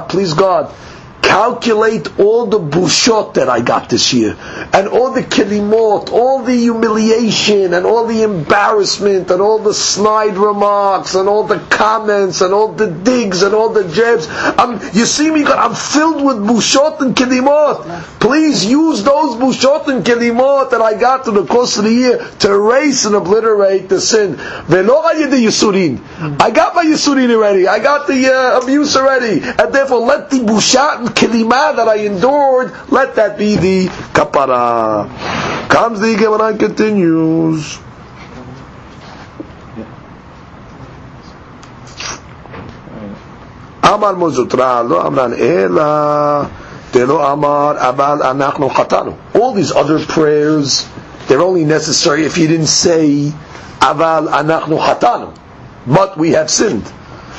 [0.10, 0.74] Please God,
[1.22, 4.36] calculate all the bushot that I got this year,
[4.74, 10.38] and all the kilimot, all the humiliation, and all the embarrassment, and all the snide
[10.38, 14.28] remarks, and all the comments, and all the digs, and all the jabs.
[14.30, 18.20] I'm, you see me, I'm filled with bushot and kilimot.
[18.20, 22.28] Please use those bushot and kilimot that I got through the course of the year
[22.40, 24.38] to erase and obliterate the sin.
[24.40, 27.68] I got my yisurin already.
[27.68, 31.98] I got the uh, abuse already, and therefore let the bushat and kilima that I
[32.06, 35.10] endured, let that be the kapara.
[35.70, 37.80] Comes the Gemara continues.
[43.82, 46.50] Amar mozutra lo amran ela
[46.92, 49.18] delo amar abal anachnu chatanu.
[49.34, 50.88] All these other prayers,
[51.28, 53.32] they're only necessary if you didn't say
[53.80, 55.36] aval anachnu chatanu,
[55.88, 56.86] but we have sinned.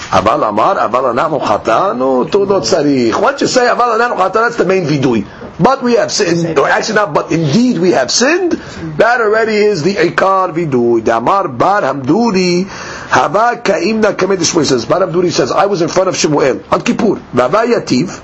[0.09, 3.19] Aval Amar, Aval Ananu Chatanu, Tudot Sarich.
[3.19, 5.27] Once you say Aval Ananu Chatanu, that's the main vidui.
[5.59, 8.53] But we have sinned, or actually not, but indeed we have sinned,
[8.97, 11.03] that already is the Ikar vidui.
[11.03, 15.87] The Amar Bar Hamduri, Hava Kaimna Kamed Shmuel says, Bar Hamduri says, I was in
[15.89, 18.21] front of Shemuel, on Kippur, Vava Yativ,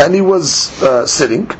[0.00, 1.50] and he was uh, sitting,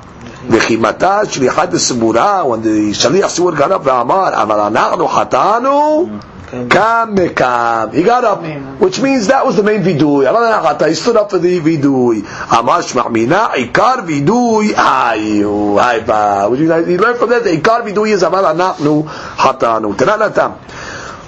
[0.51, 6.09] וחימתה שליחת הסבורה, when the שליח סיבור got up ואמר, אבל אנחנו חטאנו,
[6.48, 7.93] Kam mekam.
[7.93, 10.88] He got up, which means that was the main vidui.
[10.88, 12.22] He stood up for the vidui.
[12.22, 15.76] Amash ma'mina ikar vidui ayu.
[15.78, 16.50] Haiba.
[16.50, 17.43] Would you guys, you learn from that?
[17.43, 19.93] The ikar vidui is amal anachnu hatanu.
[19.95, 20.58] Tananatam.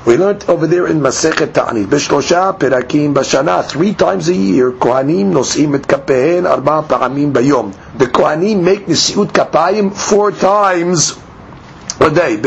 [0.06, 5.34] We learned over there in Masechet Ta'anit, Bishlosha Perakim Bashana, three times a year, Kohanim
[5.34, 7.74] nosim et kapehen arba pa'amim bayom.
[7.98, 11.18] The Kohanim make nisiut kapayim four times
[12.00, 12.38] a day.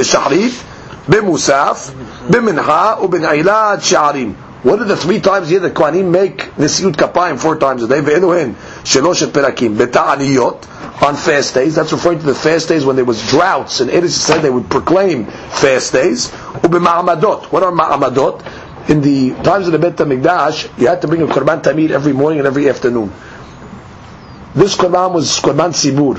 [1.07, 1.90] B'musaf,
[2.28, 4.34] b'mincha, u'b'n'ilat sha'arim.
[4.62, 8.00] What are the three times here that Kohanim make Nisiut Kapayim four times a day?
[8.00, 11.74] Ve'eluhin, sheloshet perakim, beta'aniyot, on fast days.
[11.74, 13.80] That's referring to the fast days when there was droughts.
[13.80, 16.28] And Eretz said they would proclaim fast days.
[16.30, 17.46] U'b'ma'amadot.
[17.46, 18.88] What are ma'amadot?
[18.88, 22.12] In the times of the Bet HaMikdash, you had to bring a Korban Tamid every
[22.12, 23.12] morning and every afternoon.
[24.55, 26.18] this Korban was Korban Sibur.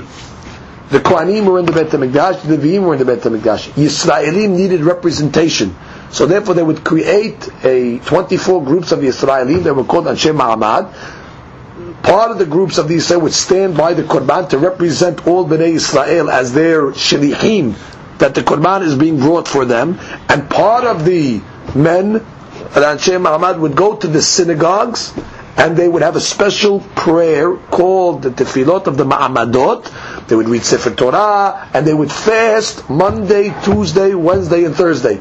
[0.93, 3.71] The Kohanim were in the Beit HaMikdash, the Leviim were in the Beit HaMikdash.
[3.71, 5.75] Yisraelim needed representation.
[6.11, 12.03] So therefore they would create a 24 groups of Yisraelim, they were called Anshe Ma'amad.
[12.03, 15.73] Part of the groups of these would stand by the Korban to represent all Bnei
[15.73, 17.73] Israel as their shlichim,
[18.19, 19.97] that the Korban is being brought for them.
[20.29, 21.41] And part of the
[21.73, 25.11] men, Anshe Ma'amad, would go to the synagogues
[25.57, 30.12] and they would have a special prayer called the Tefillot of the Ma'amadot.
[30.27, 35.17] They would read Sefer Torah, and they would fast Monday, Tuesday, Wednesday, and Thursday.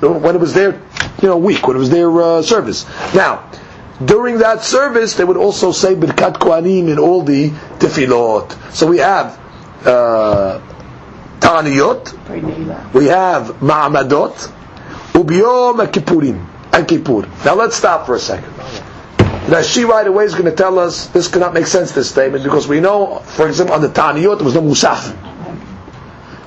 [0.00, 0.72] When it was their,
[1.22, 2.86] you know, week, when it was their uh, service.
[3.14, 3.50] Now,
[4.04, 8.72] during that service, they would also say Birkat Kohanim in all the Tefillot.
[8.74, 9.38] So we have
[9.86, 10.60] uh,
[11.38, 14.32] Taniyot, we have Ma'amadot,
[15.12, 17.26] Ubiyom Kippurim, and Kippur.
[17.44, 18.52] Now let's stop for a second.
[19.46, 22.68] Rashi right away is going to tell us this cannot make sense, this statement, because
[22.68, 25.16] we know, for example, on the Taniyot there was no Musaf.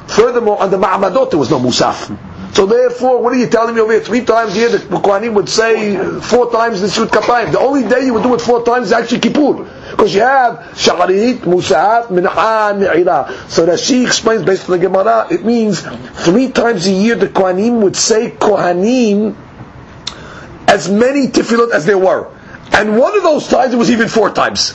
[0.10, 2.18] Furthermore, on the Ma'amadot there was no Musaf.
[2.54, 4.02] So therefore, what are you telling me over here?
[4.02, 7.52] Three times a year the Kohanim would say four times the Sud Kapayim.
[7.52, 9.64] The only day you would do it four times is actually Kippur.
[9.90, 13.50] Because you have Sha'arit, Musaf, Minha, Ni'ila.
[13.50, 17.82] So Rashi explains based on the Gemara, it means three times a year the Kohanim
[17.82, 19.36] would say Kohanim
[20.68, 22.33] as many tefillot as there were.
[22.74, 24.74] And one of those times it was even four times.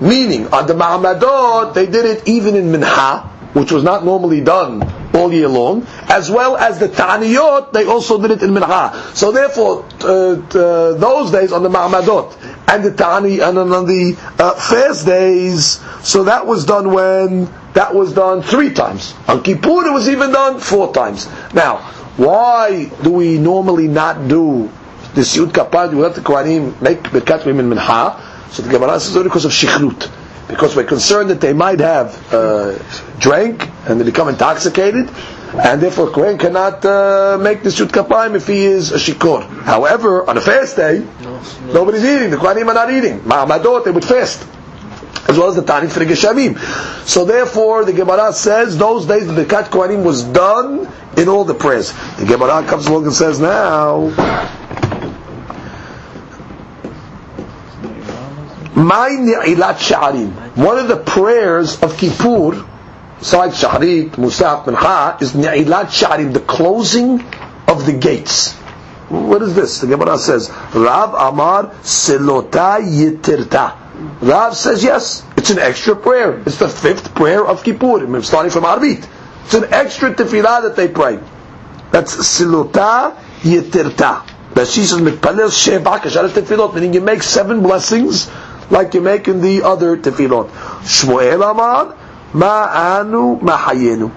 [0.00, 3.20] Meaning, on the Ma'amadot, they did it even in Minha,
[3.54, 4.82] which was not normally done
[5.16, 8.92] all year long, as well as the Ta'aniyot, they also did it in Minha.
[9.14, 12.36] So therefore, uh, uh, those days on the Ma'amadot,
[12.68, 17.48] and the Ta'ani, and on the uh, fast days, so that was done when?
[17.72, 19.14] That was done three times.
[19.28, 21.26] On Kippur it was even done four times.
[21.54, 21.78] Now,
[22.16, 24.70] why do we normally not do
[25.16, 29.16] the Siyud Kapad, we let the Kohanim make Birkat Mim Minha, so the Gemara says
[29.16, 30.12] only because of Shichrut.
[30.46, 32.78] Because we're concerned that they might have uh,
[33.18, 35.10] drank and they become intoxicated,
[35.54, 39.48] and therefore Kohen cannot uh, make the Siyud Kapayim if he is a Shikor.
[39.62, 41.72] However, on a fast day, no, no.
[41.72, 43.20] nobody's eating, the Kohanim are not eating.
[43.20, 44.46] Ma'amadot, they would fast
[45.28, 46.58] as well as the Tanit for the Geshamim.
[47.06, 50.86] So therefore, the Gemara says those days the Birkat Kohanim was done
[51.16, 51.92] in all the prayers.
[52.18, 54.10] The Gemara comes along and says now,
[58.76, 60.54] My ni'ilat sha'arim.
[60.54, 62.62] One of the prayers of Kippur,
[63.18, 67.24] besides Shaharit, Musaf, Mincha, is ni'ilat sha'arim, the closing
[67.66, 68.52] of the gates.
[69.08, 69.80] What is this?
[69.80, 74.20] The Gemara says, Rav Amar Selota Yitirta.
[74.20, 76.42] Rav says yes, it's an extra prayer.
[76.44, 79.08] It's the fifth prayer of Kippur, starting from Arbit.
[79.44, 81.18] It's an extra tefillah that they pray.
[81.92, 84.54] That's Selota Yitirta.
[84.54, 88.30] That she says, Mikpalel Sheva Kasharet Tefillot, meaning you make seven blessings
[88.70, 90.50] like you make in the other tefillot.
[90.82, 91.96] Shmuel Amar,
[92.32, 94.12] Ma'anu Mahayenu.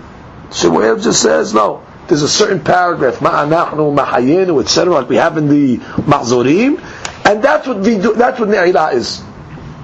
[0.50, 5.48] Shmuel just says, no, there's a certain paragraph, Ma'anachnu Mahayenu, etc., like we have in
[5.48, 6.82] the Mahzorim,
[7.26, 9.22] and that's what we do, that's what Ne'ilah is.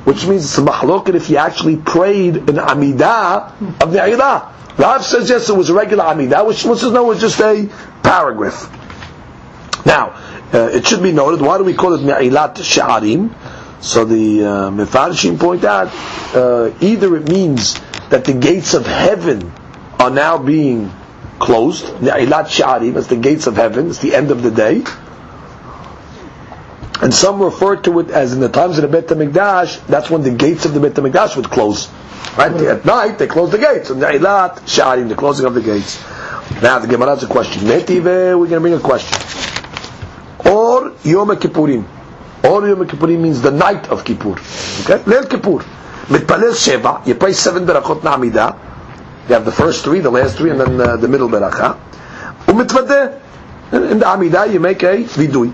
[0.06, 4.52] Which means it's a mahloket if you actually prayed an Amidah of Ne'ilah.
[4.78, 7.70] Rav says yes, it was a regular Amidah, which says no, it was just a
[8.04, 8.72] paragraph.
[9.86, 10.12] Now,
[10.54, 13.34] uh, it should be noted, why do we call it Ne'ilat Sha'arim?
[13.86, 15.90] So the uh, Mefarshim point out
[16.36, 17.80] uh, either it means
[18.10, 19.54] that the gates of heaven
[20.00, 20.92] are now being
[21.38, 24.84] closed, Na'ilat the gates of heaven, it's the end of the day.
[27.00, 30.24] And some refer to it as in the times of the Bet HaMikdash, that's when
[30.24, 31.88] the gates of the Bet HaMikdash would close.
[32.36, 32.54] Right?
[32.54, 33.92] At night, they close the gates.
[33.92, 36.02] Sha'arim, the closing of the gates.
[36.60, 37.68] Now, the Gemara has a question.
[37.68, 39.16] Netive, we're going to bring a question.
[40.40, 41.95] Or Yom Kippurim.
[42.45, 44.33] Or Yom Kippurim means the night of Kippur.
[44.33, 45.03] Okay?
[45.05, 45.65] Leil Kippur.
[46.09, 48.59] Mitpalel Sheva, you pray seven berakot na'amida.
[49.29, 51.79] You have the first three, the last three, and then uh, the middle beracha.
[52.47, 53.21] Umitvadeh.
[53.73, 55.53] In the Amidah you make a vidui.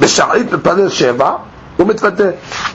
[0.00, 1.36] בשערית מתפלל שבע,
[1.76, 2.30] הוא מתוודה.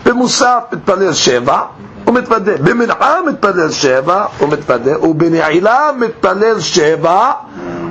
[0.06, 1.62] במוסף מתפלל שבע,
[2.06, 2.58] הוא מתוודה.
[2.58, 5.00] במנחה מתפלל שבע, הוא מתוודה.
[5.06, 7.32] ובנעילה מתפלל שבע,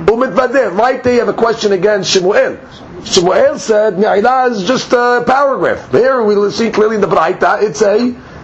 [0.09, 0.59] הוא מתוודה.
[0.77, 2.55] Right there you have a question against Shemuel.
[3.00, 5.90] Shmuel said Ne'ilah is just a paragraph.
[5.90, 7.96] There we see clearly in the Braita it's a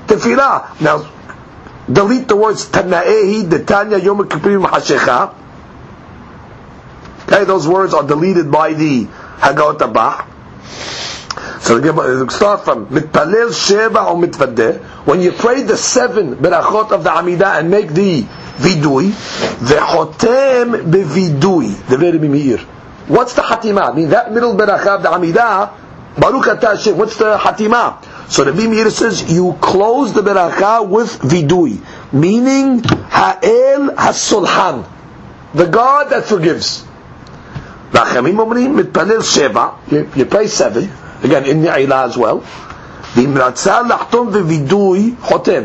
[0.07, 0.81] tefillah.
[0.81, 1.11] Now,
[1.91, 5.35] delete the words Tana'ehi, Detanya, Yom Kippurim, Hashecha.
[7.25, 10.29] Okay, those words are deleted by the Hagot Abah.
[11.63, 14.81] So we start from Mitpalel Sheba or Mitvadeh.
[15.07, 21.87] When you pray the seven berachot of the Amidah and make the vidui, ve'chotem bevidui,
[21.87, 22.67] the very mimir.
[23.12, 23.92] What's the hatima?
[23.92, 25.72] I mean, that middle beracha of the Amidah,
[26.20, 28.04] Baruch Hashem, what's the hatima?
[28.30, 31.80] So the Meir says you close the beracha with vidui,
[32.12, 34.86] meaning ha'el hasulhan,
[35.54, 36.84] the God that forgives.
[37.92, 40.90] והחכמים אומרים, מתפלל שבע, you pray seven,
[41.24, 42.42] again in נעילה as well,
[43.16, 45.64] ואם רצה לחתום בווידוי, חותם.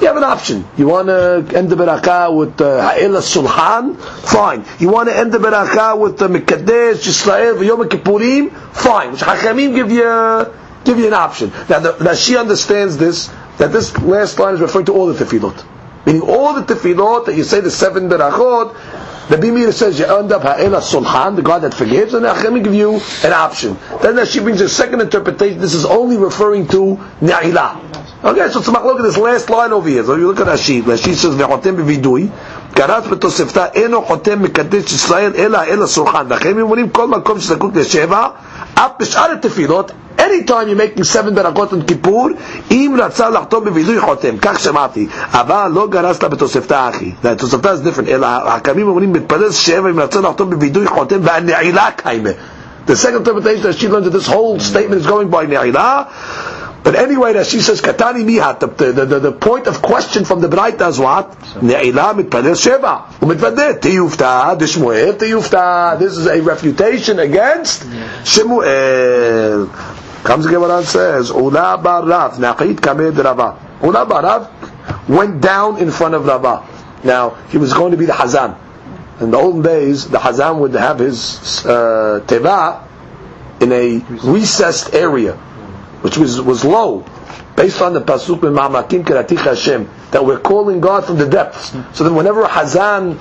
[0.00, 0.66] you have an option.
[0.76, 3.96] You want to end the beracha with Ha'el uh, Sulhan?
[3.96, 4.64] Fine.
[4.78, 8.50] You want to end the beracha with the Mekadesh, Yisrael, V'yom Kippurim?
[8.74, 9.12] Fine.
[9.12, 10.52] Which Hachamim give you,
[10.84, 11.50] give you an option.
[11.70, 15.24] Now, the, now she understands this, that this last line is referring to all the
[15.24, 15.64] tefillot.
[16.05, 18.75] Meaning all the tefillot that you say the seven berachot,
[19.29, 22.73] the Bimir says you end up Ha'ela Sulhan, the God that forgives, and Hachamim give
[22.73, 23.77] you an option.
[24.01, 25.59] Then she brings a second interpretation.
[25.59, 28.23] This is only referring to Na'ilah.
[28.23, 30.03] Okay, so tzemach, look at this last line over here.
[30.03, 30.81] So you look at Rashi.
[30.81, 32.29] Rashi says, "Ve'chotem b'vidui."
[32.73, 36.25] קראת בתוספתה, אינו חותם מקדש ישראל אלא אל הסולחן.
[36.27, 38.27] ואחרים אומרים כל מקום שזקוק לשבע,
[38.75, 39.91] אף בשאר התפילות
[40.25, 42.29] anytime you're making seven ברכות on כיפור,
[42.71, 45.07] אם רצה לחתום בווידוי חותם, כך שמעתי.
[45.31, 47.11] אבל לא גרסת בתוספתא אחי.
[47.23, 52.29] התוספתא is different, אלא החכמים אומרים, מתפלל שבע אם רצה לחתום בווידוי חותם, והנעילה קיימה.
[52.87, 56.03] The second interpretation that she learns that this whole statement is going by נעילה,
[56.83, 60.41] but anyway, that she says, Katani mihat, the, the, the, the, point of question from
[60.41, 61.29] the Braita is what?
[61.61, 63.05] Ne'ilah mitpalel sheva.
[63.19, 65.99] Umitvadet, tiyufta, dishmuel, tiyufta.
[65.99, 67.83] This is a refutation against
[68.25, 69.67] Shemuel.
[70.26, 73.56] Comes Gemara and says, Ula barav, naqid kamed rava.
[73.80, 76.66] Ula barav went down in front of Rava.
[77.04, 78.58] Now, he was going to be the Hazan.
[79.20, 82.82] In the olden days, the Hazan would have his uh, teva
[83.60, 85.34] in a recessed area
[86.02, 87.06] which was, was low,
[87.54, 91.72] based on the pasuk in Ma'amakim Keratich Hashem, that we're calling God from the depths.
[91.96, 93.20] So then whenever a Hazan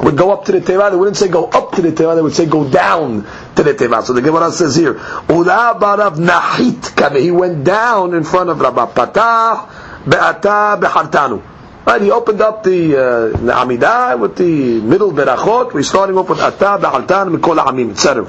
[0.00, 2.22] would go up to the Teva, they wouldn't say go up to the Teva, they
[2.22, 4.02] would say go down to the Teva.
[4.02, 8.92] So the Gemara says here, Ula barav nahit he went down in front of Rabbah,
[8.92, 11.42] patah be'ata be'hartanu.
[11.86, 15.72] Right, he opened up the, uh, Amidah with the middle berachot.
[15.72, 18.26] We're starting off with Ata, Be'altan, Mikol Amim, etc.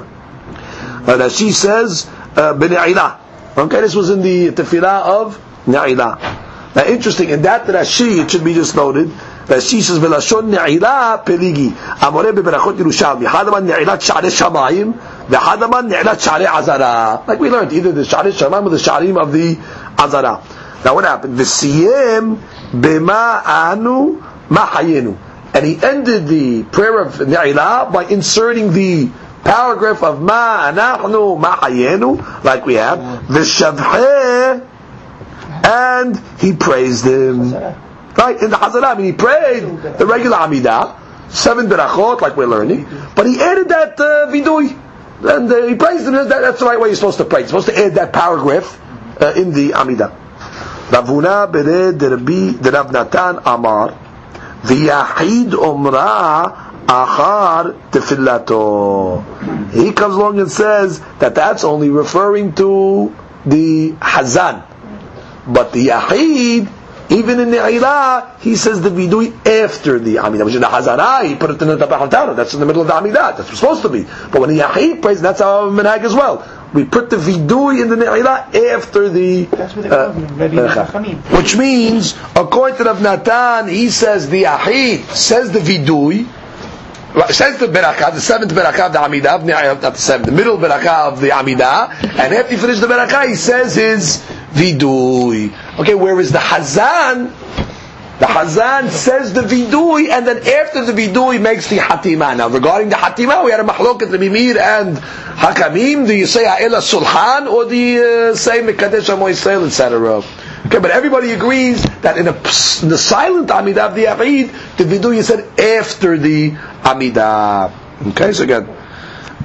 [1.04, 2.06] Uh, she says,
[2.36, 3.18] uh, B'ne'ilah.
[3.58, 6.76] Okay, this was in the tefillah of Na'ilah.
[6.76, 9.10] Now, interesting, in that Rashi, it should be just noted,
[9.48, 10.52] "Velashon
[11.24, 13.26] peligi." Amore beberachot Yerushalmi.
[13.26, 13.66] Hadaman
[14.00, 14.94] Sha'arei Shamayim,
[15.30, 17.22] Sha'arei Azara.
[17.26, 19.58] Like we learned, either the Sha'arei Shamayim or the Sha'arim of the
[19.98, 20.40] Azara.
[20.84, 21.38] Now, what happened?
[21.38, 22.38] V'siyem
[22.80, 25.16] bema anu mahayenu.
[25.54, 29.08] And he ended the prayer of Na'ilah by inserting the
[29.44, 34.60] paragraph of ma anachnu ma hayenu, like we have v'shavhe,
[35.64, 37.54] and he praised him.
[38.18, 42.46] Right in the Hazara, I mean, he prayed the regular Amidah, seven berachot, like we're
[42.46, 44.76] learning, but he added that uh, vidui,
[45.22, 46.14] and uh, he praised him.
[46.14, 47.40] That, that's the right way you're supposed to pray.
[47.40, 48.80] You're supposed to add that paragraph
[49.22, 50.10] uh, in the Amidah.
[50.90, 53.96] Ravuna bered Rabbi Rav Natan Amar,
[54.62, 59.70] v'yahid omra achar tefillato.
[59.70, 63.14] He comes along and says that that's only referring to
[63.46, 64.64] the hazan,
[65.46, 66.72] but the yahid.
[67.10, 71.26] Even in the Ilah, he says the vidui after the Amidah, which is the Hazara,
[71.26, 73.36] he put it in the Tabach That's in the middle of the Amidah.
[73.36, 74.02] That's supposed to be.
[74.02, 76.46] But when the Yahid prays, that's our Minhag as well.
[76.74, 79.48] We put the vidui in the Ne'ilah after the
[79.90, 80.12] uh,
[81.34, 86.28] Which means, according to Rav Natan, he says the Yahid says the vidui,
[87.30, 91.12] says the berakah, the seventh berakah of the Amidah, not the seventh, the middle berakah
[91.12, 94.22] of the Amidah, and after he finishes the berakah, he says his
[94.52, 95.52] vidui.
[95.78, 97.32] Okay, whereas the Hazan,
[98.18, 102.36] the Hazan says the vidui, and then after the vidui makes the hatima.
[102.36, 106.06] Now, regarding the hatima, we had a mahlokat the Mimir and Hakamim.
[106.06, 110.22] Do you say Ha'ela Sulhan, or do you uh, say Mekadesh Amo Yisrael, etc.?
[110.66, 114.84] Okay, but everybody agrees that in, a, in the silent Amidah of the Aid, the
[114.84, 116.50] vidui is said after the
[116.82, 117.72] Amidah.
[118.10, 118.68] Okay, so again,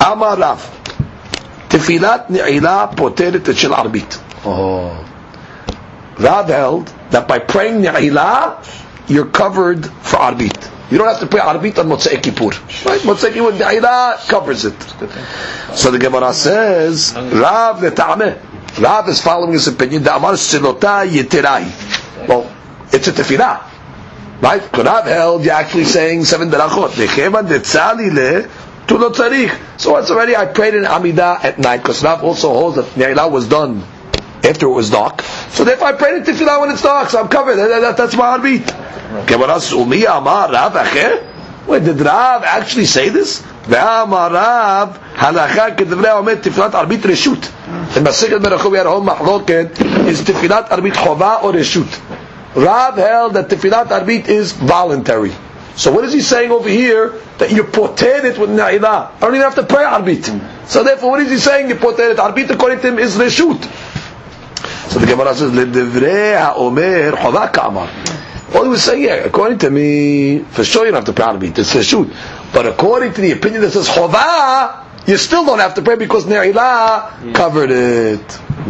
[0.03, 0.59] Amar Rav,
[1.69, 4.32] Tefilat Ni'ilah poteret shel arbit.
[4.45, 5.09] Oh.
[6.19, 10.69] Rav held that by praying Ni'ilah, you're covered for arbit.
[10.91, 12.51] You don't have to pray arbit on Motzei Kippur.
[12.87, 13.01] Right?
[13.01, 14.79] Motzei Kippur, Ni'ilah covers it.
[15.75, 18.79] So the Gemara says, Rav the Ta'ameh.
[18.79, 20.03] Rav is following his opinion.
[20.03, 22.27] The Amar Silota Yitirai.
[22.27, 22.51] Well,
[22.91, 23.69] it's a tefillah.
[24.41, 24.61] Right?
[24.61, 26.91] Could Rav held, you're actually saying seven berachot.
[26.91, 28.49] Nechevan detzali le
[28.87, 29.13] tu lo.
[29.77, 33.31] So it's already, I prayed in Amidah at night, because Rav also holds that Ne'ilah
[33.31, 33.83] was done
[34.44, 35.22] after it was dark.
[35.50, 37.56] So therefore I prayed in tefillah when it's dark, so I'm covered.
[37.56, 39.26] That, that, that's my arbit.
[39.26, 41.66] Gemara Umi Amar Rav Acher.
[41.66, 43.42] Wait, did Rav actually say this?
[43.68, 47.48] ואמר רב, הלכה כדברי העומד תפילת ערבית רשות.
[47.96, 51.86] במסכת ברחוב we had a whole מחלוקת, is תפילת ערבית חובה או רשות?
[52.56, 55.32] Rav held that tefillat arbit is voluntary.
[55.76, 57.14] So what is he saying over here?
[57.38, 59.12] That you're potered with na'ilah.
[59.16, 60.24] I don't even have to pray arbit.
[60.66, 61.68] So therefore, what is he saying?
[61.68, 62.16] You're potered.
[62.16, 63.62] Arbit according to him is reshut.
[64.89, 67.89] So the Gemara says, "Ledevrei ha'omer chova ka'amar."
[68.55, 71.25] All he was saying, yeah, according to me, for sure you don't have to pray
[71.25, 71.57] arbit.
[71.57, 72.13] It's reshut.
[72.53, 76.25] But according to the opinion that says chova, you still don't have to pray because
[76.25, 78.27] na'ilah covered it.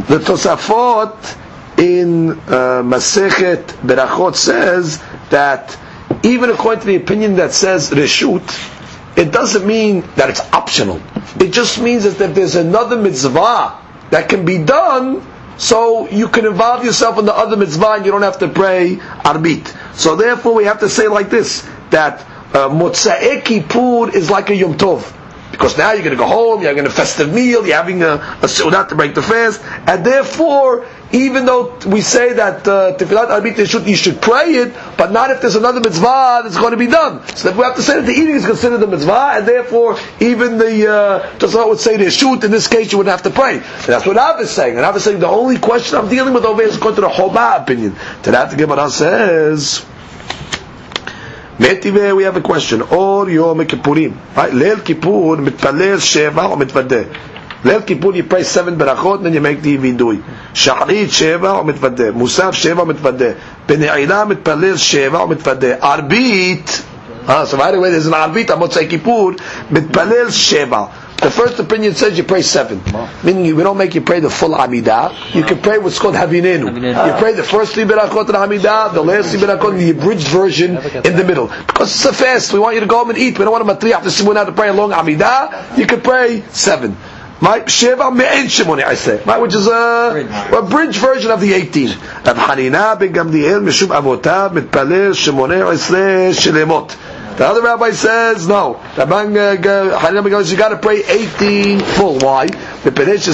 [0.07, 1.37] The Tosafot
[1.77, 2.35] in uh,
[2.83, 5.77] Masechet Berachot says that
[6.23, 11.01] even according to the opinion that says reshut, it doesn't mean that it's optional.
[11.39, 13.79] It just means that there's another mitzvah
[14.11, 15.21] that can be done,
[15.57, 18.95] so you can involve yourself in the other mitzvah and you don't have to pray
[19.23, 19.75] arbit.
[19.95, 22.21] So therefore we have to say like this, that
[22.53, 25.11] uh, Motza'e Kippur is like a Yom Tov.
[25.53, 28.15] Because now you're going to go home, you're having a festive meal, you're having a,
[28.41, 33.29] a su'udah to break the fast, and therefore, even though we say that uh, tefillat
[33.29, 36.77] arbit should you should pray it, but not if there's another mitzvah that's going to
[36.77, 37.25] be done.
[37.37, 39.99] So that we have to say that the eating is considered a mitzvah, and therefore
[40.19, 43.57] even the uh, would say the shoot in this case you wouldn't have to pray.
[43.57, 44.73] And that's what Rav is saying.
[44.73, 47.01] And Rav is saying the only question I'm dealing with over here is according to
[47.01, 47.95] the Chobah opinion.
[48.23, 49.85] To that the Gemara says.
[51.58, 52.82] Metive, we have a question.
[52.82, 54.14] Or Yom Kippurim.
[54.36, 54.52] Right?
[54.52, 57.02] Leil Kippur, מתפלל שבע או מתוודה.
[57.64, 60.18] ליל כיפור you pray seven ברachot, then you make the וידוי.
[60.54, 62.10] שחרית שבע או מתוודה.
[62.12, 63.30] מוסף שבע או מתוודה.
[63.66, 65.74] בנעילה מתפלל שבע או מתוודה.
[65.80, 66.82] ערבית,
[67.26, 69.30] uh, so right away there's an ערבית, המוצאי כיפור,
[69.70, 70.84] מתפלל שבע.
[71.23, 72.81] The first opinion says you pray seven,
[73.23, 75.33] meaning we don't make you pray the full Amidah.
[75.33, 76.67] You can pray what's called Havinenu.
[76.75, 80.77] You pray the first three berachot in Amidah, the last three berachot, the abridged version
[80.77, 81.47] in the middle.
[81.47, 83.39] Because it's a fast, we want you to go home and eat.
[83.39, 85.77] We don't want to matriach to Simon out to pray a long Amidah.
[85.77, 86.97] You can pray seven.
[87.43, 89.21] My Sheva me'en shemone, I say.
[89.21, 89.41] Right?
[89.41, 91.89] Which is a, a bridge version of the 18.
[91.89, 96.95] Rab Hanina ben Gamliel mishum avotav mitpalel shemone esre shelemot.
[97.37, 98.75] The other rabbi says no.
[98.75, 99.05] Uh,
[100.29, 102.19] goes, you got to pray 18 full.
[102.19, 102.47] Why?
[102.83, 103.27] Because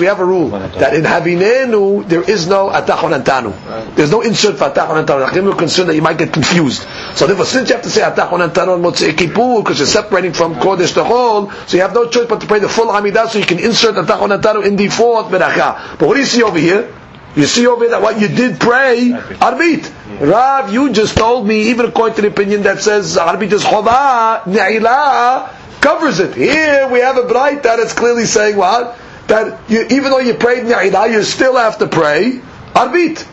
[0.00, 3.94] we have a rule that in Havinenu there is no Atachonantanu.
[3.94, 5.52] There's no insert for Atachonantanu.
[5.52, 6.86] Are concerned that you might get confused.
[7.14, 10.56] So therefore, since you have to say Atachonantanu on Motzei Kippur, because you're separating from
[10.56, 13.38] Kodesh to Chol, so you have no choice but to pray the full Hamidah, so
[13.38, 15.98] you can insert Atachonantanu in the fourth Beracha.
[15.98, 16.92] But what do you see over here?
[17.34, 19.90] You see over that what you did pray, Arbit.
[20.20, 24.42] Rav, you just told me, even according to the opinion that says Arbit is Chova,
[24.44, 26.34] Ne'ilah, covers it.
[26.34, 28.98] Here we have a Braita that it's clearly saying what?
[29.28, 32.40] That you, even though you prayed Ne'ilah, you still have to pray
[32.74, 33.26] Arbit.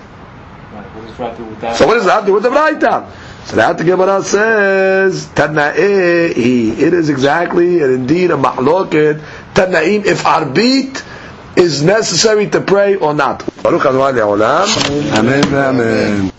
[1.75, 3.11] So what does that do with the Braita
[3.43, 6.79] So that the Gemara says, Tana'ehi.
[6.79, 9.21] It is exactly and indeed a mahloket.
[9.53, 11.03] Tana'im, if Arbit
[11.59, 13.43] is necessary to pray or not.
[13.61, 14.67] Baruch Adonai Le'olam.
[15.17, 16.31] Amen, amen.